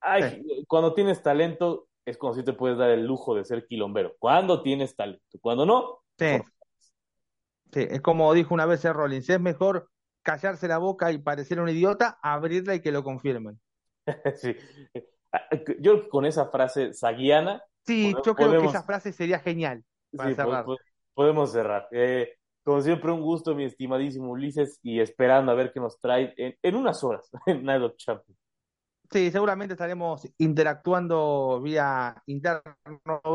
Ay, 0.00 0.64
cuando 0.66 0.94
tienes 0.94 1.22
talento, 1.22 1.87
es 2.08 2.16
como 2.16 2.34
si 2.34 2.42
te 2.42 2.52
puedes 2.52 2.78
dar 2.78 2.90
el 2.90 3.04
lujo 3.04 3.34
de 3.34 3.44
ser 3.44 3.66
quilombero. 3.66 4.14
Cuando 4.18 4.62
tienes 4.62 4.96
talento, 4.96 5.22
cuando 5.40 5.66
no. 5.66 6.00
Sí. 6.18 6.40
Sí, 7.72 7.86
es 7.88 8.00
como 8.00 8.32
dijo 8.32 8.54
una 8.54 8.64
vez 8.64 8.84
el 8.84 8.94
Rollins, 8.94 9.28
es 9.28 9.40
mejor 9.40 9.90
callarse 10.22 10.68
la 10.68 10.78
boca 10.78 11.12
y 11.12 11.18
parecer 11.18 11.60
un 11.60 11.68
idiota, 11.68 12.18
abrirla 12.22 12.74
y 12.74 12.80
que 12.80 12.92
lo 12.92 13.04
confirmen. 13.04 13.60
sí. 14.36 14.56
Yo 15.80 16.08
con 16.08 16.24
esa 16.24 16.46
frase 16.46 16.94
saguiana. 16.94 17.62
Sí, 17.86 18.14
yo 18.24 18.34
creo 18.34 18.60
que 18.60 18.66
esa 18.66 18.82
frase 18.82 19.12
sería 19.12 19.38
genial 19.38 19.84
para 20.16 20.34
cerrar. 20.34 20.64
Podemos 21.14 21.52
cerrar. 21.52 21.88
Eh, 21.90 22.38
como 22.62 22.80
siempre, 22.80 23.10
un 23.10 23.22
gusto, 23.22 23.54
mi 23.54 23.64
estimadísimo 23.64 24.30
Ulises, 24.30 24.78
y 24.82 25.00
esperando 25.00 25.52
a 25.52 25.54
ver 25.54 25.72
qué 25.72 25.80
nos 25.80 25.98
trae 25.98 26.34
en, 26.36 26.76
unas 26.76 27.02
horas 27.02 27.30
en 27.46 27.64
Night 27.64 27.82
of 27.82 27.96
Champions. 27.96 28.38
Sí, 29.10 29.30
seguramente 29.30 29.74
estaremos 29.74 30.28
interactuando 30.36 31.60
vía 31.62 32.14
interno 32.26 32.74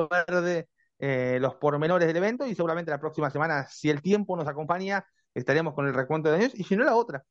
verde 0.10 0.70
eh, 1.00 1.38
los 1.42 1.56
pormenores 1.56 2.08
del 2.08 2.18
evento 2.18 2.46
y 2.46 2.54
seguramente 2.54 2.92
la 2.92 3.00
próxima 3.00 3.30
semana, 3.30 3.66
si 3.68 3.90
el 3.90 4.02
tiempo 4.02 4.38
nos 4.38 4.48
acompaña, 4.48 5.06
estaremos 5.34 5.74
con 5.74 5.88
el 5.88 5.94
recuento 5.94 6.30
de 6.30 6.38
años 6.38 6.56
y 6.56 6.64
si 6.64 6.76
no, 6.76 6.84
la 6.84 6.96
otra. 6.96 7.24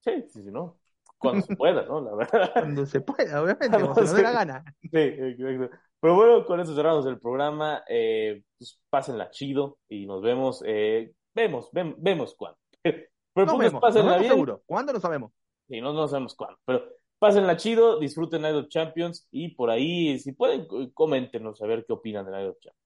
Sí, 0.00 0.24
sí, 0.28 0.42
sí, 0.42 0.50
no. 0.52 0.78
Cuando 1.18 1.46
se 1.46 1.56
pueda, 1.56 1.82
¿no? 1.86 2.02
La 2.02 2.14
verdad. 2.14 2.50
Cuando 2.52 2.86
se 2.86 3.00
pueda, 3.00 3.42
obviamente, 3.42 3.70
cuando, 3.70 3.94
se 3.94 4.00
nos 4.02 4.12
dé 4.12 4.22
la 4.22 4.32
gana. 4.32 4.64
Sí, 4.82 4.88
exacto. 4.92 5.76
Pero 5.98 6.14
bueno, 6.14 6.44
con 6.44 6.60
eso 6.60 6.74
cerramos 6.74 7.06
el 7.06 7.18
programa. 7.18 7.82
Eh, 7.88 8.42
pues 8.58 8.78
pásenla 8.90 9.30
chido 9.30 9.78
y 9.88 10.06
nos 10.06 10.20
vemos. 10.22 10.62
Eh, 10.66 11.12
vemos, 11.34 11.70
vemos 11.72 12.34
cuándo. 12.36 12.58
Pero 12.82 13.46
no 13.46 13.58
vemos, 13.58 13.80
pásenla 13.80 14.18
bien. 14.18 14.32
seguro. 14.32 14.62
¿Cuándo? 14.66 14.92
No 14.92 15.00
sabemos. 15.00 15.32
Sí, 15.68 15.80
no, 15.80 15.94
no 15.94 16.06
sabemos 16.06 16.34
cuándo. 16.34 16.58
Pero 16.66 16.84
pásenla 17.18 17.56
chido, 17.56 17.98
disfruten 17.98 18.42
Night 18.42 18.56
of 18.56 18.68
Champions 18.68 19.26
y 19.30 19.54
por 19.54 19.70
ahí, 19.70 20.18
si 20.18 20.32
pueden, 20.32 20.66
coméntenos 20.94 21.60
a 21.62 21.66
ver 21.66 21.84
qué 21.86 21.92
opinan 21.92 22.26
de 22.26 22.32
Night 22.32 22.48
of 22.50 22.58
Champions. 22.60 22.85